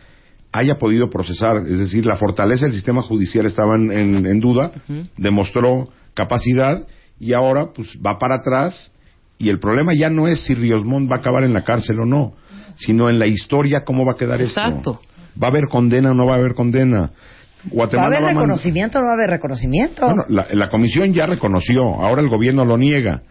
haya 0.53 0.79
podido 0.79 1.11
procesar. 1.11 1.59
Es 1.69 1.79
decir, 1.79 2.07
la 2.07 2.17
fortaleza 2.17 2.67
del 2.67 2.75
sistema 2.75 3.03
judicial 3.03 3.47
estaba 3.47 3.75
en, 3.77 3.91
en- 3.93 4.27
en 4.27 4.41
duda, 4.41 4.73
demostró 5.17 5.89
capacidad 6.15 6.87
y 7.21 7.33
ahora 7.33 7.67
pues 7.75 7.89
va 8.05 8.19
para 8.19 8.37
atrás 8.37 8.93
y 9.39 9.49
el 9.51 9.59
problema 9.59 9.93
ya 9.95 10.09
no 10.11 10.29
es 10.29 10.41
si 10.45 10.55
Ríos 10.55 10.85
Montt 10.85 11.11
va 11.11 11.17
a 11.17 11.19
acabar 11.19 11.45
en 11.45 11.53
la 11.53 11.63
cárcel 11.65 12.01
o 12.01 12.07
no, 12.07 12.33
sino 12.77 13.11
en 13.11 13.19
la 13.19 13.27
historia 13.27 13.85
cómo 13.85 14.05
va 14.07 14.13
a 14.13 14.17
quedar 14.17 14.41
Exacto. 14.41 14.77
esto. 14.77 15.01
¿Va 15.43 15.49
a 15.49 15.51
haber 15.51 15.65
condena 15.69 16.13
o 16.13 16.15
no 16.15 16.25
va 16.27 16.35
a 16.35 16.39
haber 16.39 16.55
condena? 16.55 17.01
¿Va 17.01 17.05
a 17.07 17.69
Guatemala 17.71 18.07
haber 18.09 18.23
va 18.23 18.29
a 18.31 18.33
man- 18.33 18.43
reconocimiento 18.45 18.99
o 18.99 19.01
no 19.03 19.07
va 19.09 19.13
a 19.13 19.17
haber 19.17 19.31
reconocimiento? 19.31 20.07
bueno, 20.07 20.25
la, 20.29 20.47
la 20.53 20.69
comisión 20.69 21.13
ya 21.13 21.27
reconoció, 21.27 21.83
ahora 22.01 22.23
el 22.23 22.29
gobierno 22.29 22.65
lo 22.65 22.79
niega. 22.79 23.23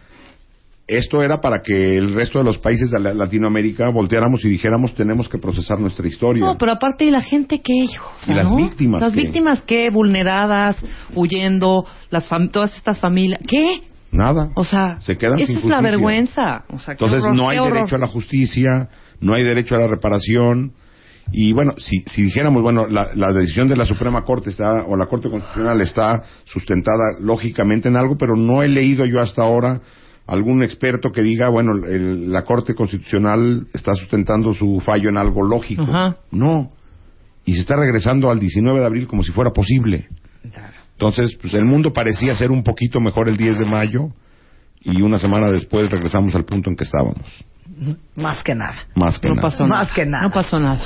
Esto 0.87 1.23
era 1.23 1.41
para 1.41 1.61
que 1.63 1.97
el 1.97 2.13
resto 2.13 2.37
de 2.37 2.45
los 2.45 2.59
países 2.59 2.91
de 2.91 2.99
la- 2.99 3.13
Latinoamérica 3.13 3.89
volteáramos 3.89 4.45
y 4.45 4.49
dijéramos 4.49 4.93
tenemos 4.93 5.27
que 5.27 5.39
procesar 5.39 5.79
nuestra 5.79 6.07
historia. 6.07 6.45
No, 6.45 6.57
pero 6.59 6.73
aparte, 6.73 7.05
¿y 7.05 7.09
la 7.09 7.21
gente 7.21 7.59
qué, 7.63 7.73
hijo? 7.73 8.07
¿Y 8.27 8.33
las 8.33 8.55
víctimas 8.55 9.01
Las 9.01 9.15
víctimas 9.15 9.63
qué, 9.63 9.89
vulneradas, 9.91 10.77
huyendo, 11.15 11.85
las 12.11 12.29
fam- 12.29 12.51
todas 12.51 12.75
estas 12.77 12.99
familias, 12.99 13.39
¿qué? 13.47 13.81
Nada. 14.11 14.51
O 14.55 14.63
sea, 14.63 14.99
Se 15.01 15.17
quedan 15.17 15.39
esa 15.39 15.47
sin 15.47 15.57
es 15.57 15.63
la 15.65 15.77
justicia. 15.77 15.81
vergüenza. 15.91 16.63
O 16.69 16.77
sea, 16.79 16.91
Entonces 16.93 17.23
horror, 17.23 17.35
no 17.35 17.49
hay 17.49 17.57
derecho 17.59 17.95
a 17.95 17.99
la 17.99 18.07
justicia, 18.07 18.89
no 19.19 19.33
hay 19.33 19.43
derecho 19.43 19.75
a 19.75 19.79
la 19.79 19.87
reparación. 19.87 20.73
Y 21.31 21.51
bueno, 21.53 21.73
si, 21.79 22.01
si 22.05 22.21
dijéramos, 22.21 22.61
bueno, 22.61 22.85
la, 22.87 23.09
la 23.15 23.31
decisión 23.33 23.67
de 23.67 23.75
la 23.75 23.85
Suprema 23.87 24.23
Corte 24.23 24.51
está, 24.51 24.83
o 24.87 24.95
la 24.95 25.07
Corte 25.07 25.29
Constitucional 25.29 25.81
está 25.81 26.21
sustentada 26.45 27.17
lógicamente 27.19 27.89
en 27.89 27.97
algo, 27.97 28.15
pero 28.15 28.35
no 28.35 28.61
he 28.61 28.67
leído 28.67 29.05
yo 29.05 29.19
hasta 29.19 29.41
ahora 29.41 29.81
algún 30.27 30.63
experto 30.63 31.11
que 31.11 31.21
diga, 31.21 31.49
bueno, 31.49 31.73
el- 31.85 32.31
la 32.31 32.43
Corte 32.43 32.73
Constitucional 32.73 33.67
está 33.73 33.93
sustentando 33.95 34.53
su 34.53 34.79
fallo 34.79 35.09
en 35.09 35.17
algo 35.17 35.43
lógico. 35.43 35.83
Ajá. 35.83 36.17
No. 36.31 36.71
Y 37.45 37.53
se 37.53 37.61
está 37.61 37.75
regresando 37.75 38.31
al 38.31 38.39
19 38.39 38.79
de 38.79 38.85
abril 38.85 39.07
como 39.07 39.23
si 39.23 39.31
fuera 39.31 39.51
posible. 39.51 40.07
Entonces, 40.93 41.35
pues 41.41 41.53
el 41.53 41.65
mundo 41.65 41.91
parecía 41.93 42.35
ser 42.35 42.51
un 42.51 42.63
poquito 42.63 42.99
mejor 43.01 43.27
el 43.29 43.37
10 43.37 43.59
de 43.59 43.65
mayo 43.65 44.09
y 44.81 45.01
una 45.01 45.19
semana 45.19 45.51
después 45.51 45.89
regresamos 45.89 46.33
al 46.35 46.45
punto 46.45 46.69
en 46.69 46.75
que 46.75 46.85
estábamos. 46.85 47.45
Más 48.15 48.41
que 48.43 48.55
nada. 48.55 48.77
Más 48.95 49.19
que 49.19 49.27
No 49.27 49.35
nada. 49.35 49.47
pasó 49.49 49.67
Más 49.67 49.81
nada. 49.87 49.93
que 49.95 50.05
nada. 50.05 50.23
No 50.23 50.31
pasó 50.31 50.59
nada. 50.59 50.79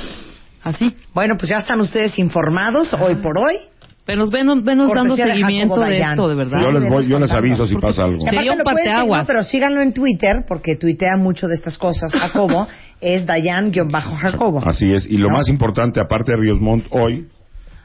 Así. 0.62 0.94
Bueno, 1.14 1.36
pues 1.38 1.48
ya 1.50 1.58
están 1.58 1.80
ustedes 1.80 2.18
informados 2.18 2.92
hoy 2.94 3.14
por 3.16 3.38
hoy. 3.38 3.56
Pero 4.06 4.28
venos, 4.28 4.64
venos 4.64 4.90
dando 4.92 5.14
de 5.14 5.24
seguimiento 5.24 5.80
de 5.80 5.90
Dayan. 5.90 6.10
esto, 6.12 6.28
de 6.28 6.34
verdad. 6.34 6.60
Yo 6.62 6.70
les, 6.70 6.88
voy, 6.90 7.02
yo 7.04 7.18
les 7.18 7.30
contando. 7.30 7.36
aviso 7.36 7.66
si 7.66 7.76
pasa 7.76 8.04
algo. 8.04 8.24
Sería 8.24 8.52
un 8.52 8.58
parteaguas. 8.58 9.20
no, 9.20 9.26
pero 9.26 9.44
síganlo 9.44 9.82
en 9.82 9.92
Twitter, 9.92 10.44
porque 10.48 10.76
tuitea 10.76 11.16
mucho 11.16 11.46
de 11.46 11.54
estas 11.54 11.78
cosas. 11.78 12.10
Jacobo 12.12 12.66
es 13.00 13.24
Dayan-Jacobo. 13.26 14.62
Así 14.66 14.92
es. 14.92 15.06
Y 15.08 15.16
lo 15.16 15.28
¿No? 15.28 15.36
más 15.36 15.48
importante, 15.48 16.00
aparte 16.00 16.32
de 16.32 16.38
Ríos 16.38 16.60
Montt 16.60 16.86
hoy, 16.90 17.28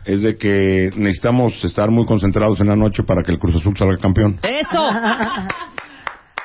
es 0.06 0.22
de 0.22 0.38
que 0.38 0.90
necesitamos 0.96 1.64
estar 1.66 1.90
muy 1.92 2.06
concentrados 2.06 2.60
en 2.62 2.68
la 2.68 2.76
noche 2.76 3.04
para 3.04 3.22
que 3.24 3.32
el 3.32 3.40
Cruz 3.40 3.56
Azul 3.62 3.76
salga 3.78 3.98
campeón. 3.98 4.40
¡Eso! 4.42 4.90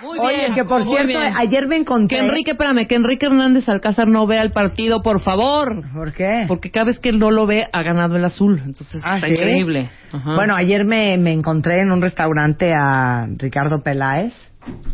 Muy 0.03 0.19
Oye, 0.19 0.37
bien. 0.37 0.55
que 0.55 0.65
por 0.65 0.85
muy 0.85 0.95
cierto, 0.97 1.19
bien. 1.21 1.33
ayer 1.37 1.67
me 1.69 1.77
encontré... 1.77 2.19
Que 2.19 2.25
Enrique, 2.25 2.51
espérame, 2.53 2.87
que 2.87 2.95
Enrique 2.95 3.27
Hernández 3.27 3.69
Alcázar 3.69 4.09
no 4.09 4.27
vea 4.27 4.43
el 4.43 4.53
partido, 4.53 5.03
por 5.03 5.21
favor. 5.21 5.69
¿Por 5.93 6.13
qué? 6.13 6.45
Porque 6.49 6.71
cada 6.71 6.87
vez 6.87 6.99
que 7.01 7.11
él 7.11 7.19
no 7.19 7.31
lo 7.31 7.47
ve, 7.47 7.67
ha 7.73 7.83
ganado 7.83 8.17
el 8.17 8.25
azul. 8.25 8.61
Entonces, 8.65 9.03
Ah, 9.05 9.17
está 9.17 9.27
¿sí? 9.29 9.33
increíble. 9.35 9.91
Ajá. 10.13 10.35
Bueno, 10.35 10.55
ayer 10.57 10.85
me, 10.85 11.19
me 11.19 11.33
encontré 11.33 11.81
en 11.83 11.91
un 11.93 12.01
restaurante 12.01 12.73
a 12.75 13.27
Ricardo 13.37 13.83
Peláez. 13.83 14.33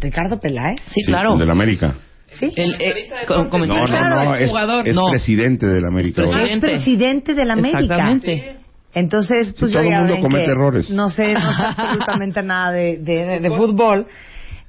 ¿Ricardo 0.01 0.39
Peláez? 0.41 0.79
sí, 0.91 1.03
claro. 1.07 1.33
El 1.35 1.39
del 1.41 1.51
América. 1.51 1.95
Sí. 2.29 2.53
El, 2.55 2.75
eh, 2.81 3.09
No, 3.29 3.45
no, 3.87 4.25
no. 4.25 4.35
Es, 4.35 4.51
jugador. 4.51 4.87
es 4.89 4.95
no. 4.95 5.07
presidente 5.11 5.67
del 5.67 5.85
América. 5.87 6.23
hoy. 6.23 6.29
Ah, 6.35 6.43
es 6.43 6.59
presidente. 6.59 6.67
presidente 6.67 7.35
de 7.35 7.45
la 7.45 7.53
América. 7.55 7.79
Exactamente. 7.81 8.57
Entonces, 8.95 9.55
pues 9.59 9.71
Sí, 9.71 9.77
yo 9.77 9.81
todo 9.83 9.91
ya 9.91 9.97
el 9.99 10.03
mundo 10.07 10.23
comete 10.23 10.51
errores. 10.51 10.91
No 10.91 11.11
sé, 11.11 11.35
no 11.35 11.41
sé 11.41 11.63
absolutamente 11.63 12.43
nada 12.43 12.73
de, 12.73 12.97
de, 12.99 13.27
de- 13.27 13.41
de 13.41 13.51
fútbol. 13.57 14.07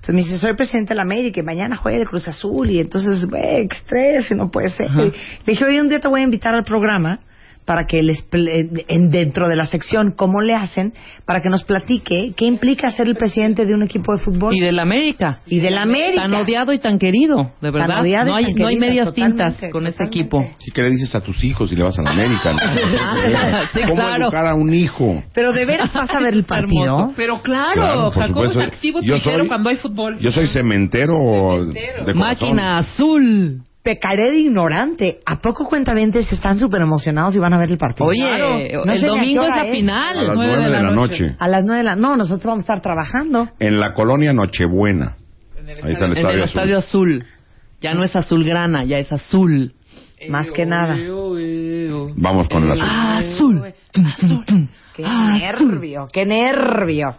Entonces 0.08 0.26
me 0.26 0.34
dice, 0.34 0.40
soy 0.40 0.56
presidente 0.56 0.90
de 0.90 0.96
la 0.96 1.02
América 1.02 1.42
y 1.42 1.44
mañana 1.44 1.76
juega 1.76 1.98
el 1.98 2.08
Cruz 2.08 2.26
Azul. 2.30 2.70
Y 2.70 2.80
entonces, 2.80 3.28
qué 3.30 3.68
estrés, 3.70 4.32
y 4.32 4.36
no 4.36 4.50
puede 4.50 4.70
ser. 4.70 4.90
Le 4.92 5.12
dije, 5.46 5.66
oye, 5.66 5.82
un 5.82 5.90
día 5.90 6.00
te 6.00 6.08
voy 6.08 6.22
a 6.22 6.24
invitar 6.24 6.56
al 6.56 6.64
programa 6.64 7.20
para 7.68 7.86
que 7.86 8.02
les 8.02 8.22
pl- 8.24 8.70
en, 8.88 9.10
dentro 9.10 9.50
de 9.50 9.58
la 9.58 9.66
sección 9.66 10.14
cómo 10.16 10.40
le 10.42 10.56
hacen 10.56 10.94
para 11.26 11.42
que 11.42 11.50
nos 11.50 11.66
platique 11.66 12.32
qué 12.38 12.46
implica 12.46 12.90
ser 12.90 13.08
el 13.08 13.16
presidente 13.16 13.66
de 13.66 13.74
un 13.76 13.84
equipo 13.84 14.14
de 14.14 14.20
fútbol 14.24 14.56
Y 14.56 14.62
del 14.62 14.80
América. 14.80 15.42
y 15.46 15.60
de 15.60 15.70
la 15.70 15.82
América. 15.82 16.22
Tan 16.22 16.34
odiado 16.34 16.72
y 16.72 16.80
tan 16.80 16.98
querido, 16.98 17.52
de 17.60 17.70
verdad. 17.72 18.02
odiado 18.02 18.28
y 18.28 18.32
no, 18.32 18.36
hay, 18.38 18.44
tan 18.46 18.56
no 18.56 18.68
hay 18.68 18.76
querido, 18.76 18.90
medias 18.90 19.14
tintas 19.14 19.54
con 19.70 19.86
ese 19.86 19.98
totalmente. 19.98 20.04
equipo. 20.06 20.44
Sí, 20.60 20.72
que 20.72 20.82
le 20.82 20.92
dices 20.92 21.14
a 21.14 21.20
tus 21.22 21.44
hijos 21.44 21.70
si 21.70 21.76
le 21.76 21.84
vas 21.84 22.00
a 22.00 22.04
la 22.04 22.12
América? 22.12 22.54
¿no? 22.54 22.60
Sí, 23.74 23.82
¿Cómo 23.86 23.96
claro. 24.02 24.24
educar 24.24 24.48
a 24.48 24.56
un 24.56 24.74
hijo? 24.74 25.22
Pero 25.34 25.52
de 25.52 25.66
veras 25.66 25.92
vas 25.94 26.10
a 26.10 26.20
ver 26.22 26.34
el 26.34 26.46
partido. 26.46 27.12
Pero 27.18 27.42
claro, 27.42 27.74
Claro, 27.74 28.12
Jacobo 28.12 28.46
es 28.46 28.58
activo 28.58 29.02
Yo 29.04 29.18
soy- 29.18 29.46
cuando 29.48 29.70
hay 29.70 29.76
fútbol. 29.76 30.18
Yo 30.20 30.32
soy 30.32 30.48
cementero, 30.48 31.66
de 31.66 31.74
corazón. 32.14 32.18
Máquina 32.18 32.78
azul. 32.80 33.62
Pecaré 33.88 34.32
de 34.32 34.40
ignorante. 34.40 35.20
¿A 35.26 35.40
poco 35.40 35.64
cuentavientes 35.64 36.30
están 36.34 36.60
súper 36.60 36.82
emocionados 36.82 37.34
y 37.38 37.40
van 37.40 37.54
a 37.54 37.58
ver 37.58 37.72
el 37.72 37.78
partido? 37.78 38.06
Oye, 38.10 38.74
No 38.86 38.92
el 38.92 39.02
domingo 39.02 39.44
es 39.44 39.48
la 39.50 39.62
es. 39.64 39.72
final. 39.72 40.18
A 40.18 40.24
las 40.24 40.36
nueve 40.36 40.64
de 40.64 40.70
la 40.70 40.82
noche. 40.92 41.36
A 41.40 41.48
las 41.48 41.64
nueve 41.64 41.78
de 41.78 41.84
la... 41.86 41.96
No, 41.96 42.18
nosotros 42.18 42.44
vamos 42.48 42.64
a 42.64 42.66
estar 42.66 42.82
trabajando. 42.82 43.48
En 43.60 43.80
la 43.80 43.94
colonia 43.94 44.34
Nochebuena. 44.34 45.16
Ahí 45.84 45.94
está 45.94 46.06
el 46.06 46.12
En 46.12 46.18
estadio 46.18 46.36
el 46.38 46.44
azul. 46.44 46.60
estadio 46.60 46.78
azul. 46.80 47.26
Ya 47.80 47.94
no 47.94 48.04
es 48.04 48.14
azulgrana, 48.14 48.84
ya 48.84 48.98
es 49.00 49.10
azul. 49.14 49.72
Más 50.28 50.52
que 50.52 50.66
nada. 50.66 50.98
Vamos 52.18 52.50
con 52.50 52.64
el 52.66 52.72
azul. 52.82 53.64
Azul. 54.06 54.70
Qué 54.98 55.04
nervio, 55.04 56.08
qué 56.12 56.26
nervio. 56.26 57.16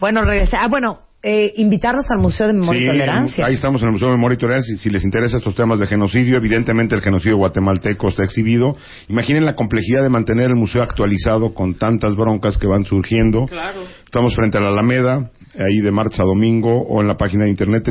Bueno, 0.00 0.22
regresa. 0.24 0.56
Ah, 0.60 0.68
bueno, 0.68 1.00
eh, 1.22 1.52
invitarlos 1.56 2.08
al 2.10 2.18
Museo 2.18 2.46
de 2.46 2.52
Memoria 2.52 2.80
y 2.80 2.84
Sí, 2.84 2.90
Tolerancia. 2.90 3.46
ahí 3.46 3.54
estamos 3.54 3.80
en 3.82 3.88
el 3.88 3.92
Museo 3.92 4.08
de 4.08 4.14
Memoria 4.14 4.34
y 4.34 4.38
Tolerancia. 4.38 4.76
Si, 4.76 4.82
si 4.84 4.90
les 4.90 5.02
interesa 5.04 5.38
estos 5.38 5.54
temas 5.54 5.80
de 5.80 5.86
genocidio, 5.88 6.36
evidentemente 6.36 6.94
el 6.94 7.00
genocidio 7.02 7.36
guatemalteco 7.38 8.08
está 8.08 8.22
exhibido. 8.24 8.76
Imaginen 9.08 9.44
la 9.44 9.54
complejidad 9.56 10.02
de 10.02 10.10
mantener 10.10 10.46
el 10.46 10.54
museo 10.56 10.82
actualizado 10.82 11.54
con 11.54 11.74
tantas 11.74 12.14
broncas 12.14 12.56
que 12.56 12.66
van 12.68 12.84
surgiendo. 12.84 13.46
Claro. 13.46 13.80
Estamos 14.04 14.34
frente 14.36 14.58
a 14.58 14.60
la 14.60 14.68
Alameda, 14.68 15.30
ahí 15.58 15.80
de 15.80 15.90
martes 15.90 16.20
a 16.20 16.24
domingo, 16.24 16.82
o 16.82 17.00
en 17.00 17.08
la 17.08 17.16
página 17.16 17.44
de 17.44 17.50
internet 17.50 17.84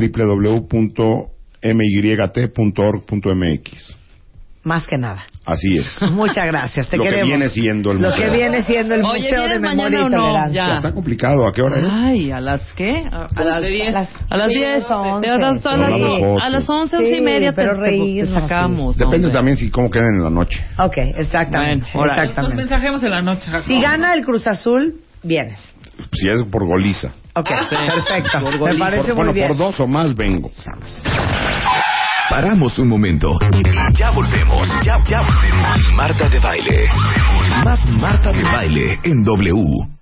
www.myt.org.mx. 2.58 3.96
Más 4.64 4.86
que 4.86 4.98
nada. 4.98 5.22
Así 5.46 5.78
es. 5.78 6.02
Muchas 6.12 6.44
gracias, 6.46 6.88
te 6.88 6.96
Lo 6.96 7.04
que 7.04 7.08
queremos. 7.10 7.28
viene 7.28 7.48
siendo 7.48 7.92
el 7.92 7.98
Lo 7.98 8.10
museo. 8.10 8.24
que 8.30 8.36
viene 8.36 8.62
siendo 8.62 8.94
el 8.96 9.02
Oye, 9.04 9.12
Museo 9.22 9.42
de 9.42 9.48
¿vienes 9.48 9.60
Memoria 9.60 9.84
mañana 9.84 9.98
y 9.98 10.00
o 10.00 10.08
no? 10.10 10.26
Tolerancia. 10.26 10.66
Ya. 10.66 10.76
Está 10.76 10.92
complicado. 10.92 11.48
¿A 11.48 11.52
qué 11.52 11.62
hora 11.62 11.78
es? 11.78 11.86
Ay, 11.90 12.30
¿a 12.32 12.40
las 12.40 12.60
qué? 12.74 13.04
A, 13.10 13.28
las 13.44 13.62
de 13.62 13.68
10. 13.70 13.92
las- 13.94 14.10
A 14.28 14.36
las 14.36 14.46
sí, 14.48 14.54
10. 14.58 14.90
once, 14.90 15.30
A 15.30 15.38
las, 15.38 15.66
a 15.66 15.76
las, 15.76 15.92
sí. 15.96 16.22
a 16.42 16.48
las 16.50 16.68
11, 16.68 16.96
11 16.96 17.08
y 17.10 17.14
Sí, 17.14 17.20
media 17.22 17.52
te, 17.52 17.56
pero 17.56 17.74
te- 17.76 17.80
reírnos, 17.80 18.34
te 18.34 18.40
sacamos. 18.40 18.96
Depende 18.96 19.16
hombre. 19.28 19.32
también 19.38 19.56
si 19.56 19.70
cómo 19.70 19.90
queden 19.90 20.16
en 20.16 20.24
la 20.24 20.30
noche. 20.30 20.66
Ok, 20.78 20.96
exactamente. 21.16 21.86
Bueno, 21.94 22.12
órale. 22.12 22.16
Nos 22.16 22.28
exactamente. 22.30 22.56
mensajemos 22.56 23.02
en 23.04 23.10
la 23.10 23.22
noche. 23.22 23.50
Jacob. 23.50 23.64
Si 23.66 23.80
gana 23.80 24.12
el 24.14 24.24
Cruz 24.24 24.46
Azul, 24.46 24.94
vienes. 25.22 25.60
Si 26.12 26.28
es 26.28 26.42
por 26.50 26.66
goliza. 26.66 27.12
Ok, 27.34 27.48
Sí. 27.70 27.76
perfecto. 27.76 28.40
Por 28.40 28.52
Me 28.52 28.58
gol- 28.58 28.78
parece 28.78 28.98
Por- 29.04 29.14
muy 29.14 29.16
bueno, 29.16 29.32
bien. 29.32 29.48
por 29.48 29.56
dos 29.56 29.80
o 29.80 29.86
más 29.86 30.14
vengo. 30.16 30.50
Paramos 32.30 32.78
un 32.78 32.88
momento 32.88 33.38
ya 33.94 34.10
volvemos. 34.10 34.68
Ya, 34.84 35.02
ya 35.04 35.22
volvemos. 35.22 35.92
Marta 35.96 36.28
de 36.28 36.38
baile. 36.38 36.88
Más 37.64 37.84
Marta 37.90 38.32
de 38.32 38.42
baile 38.44 39.00
en 39.02 39.24
W. 39.24 39.97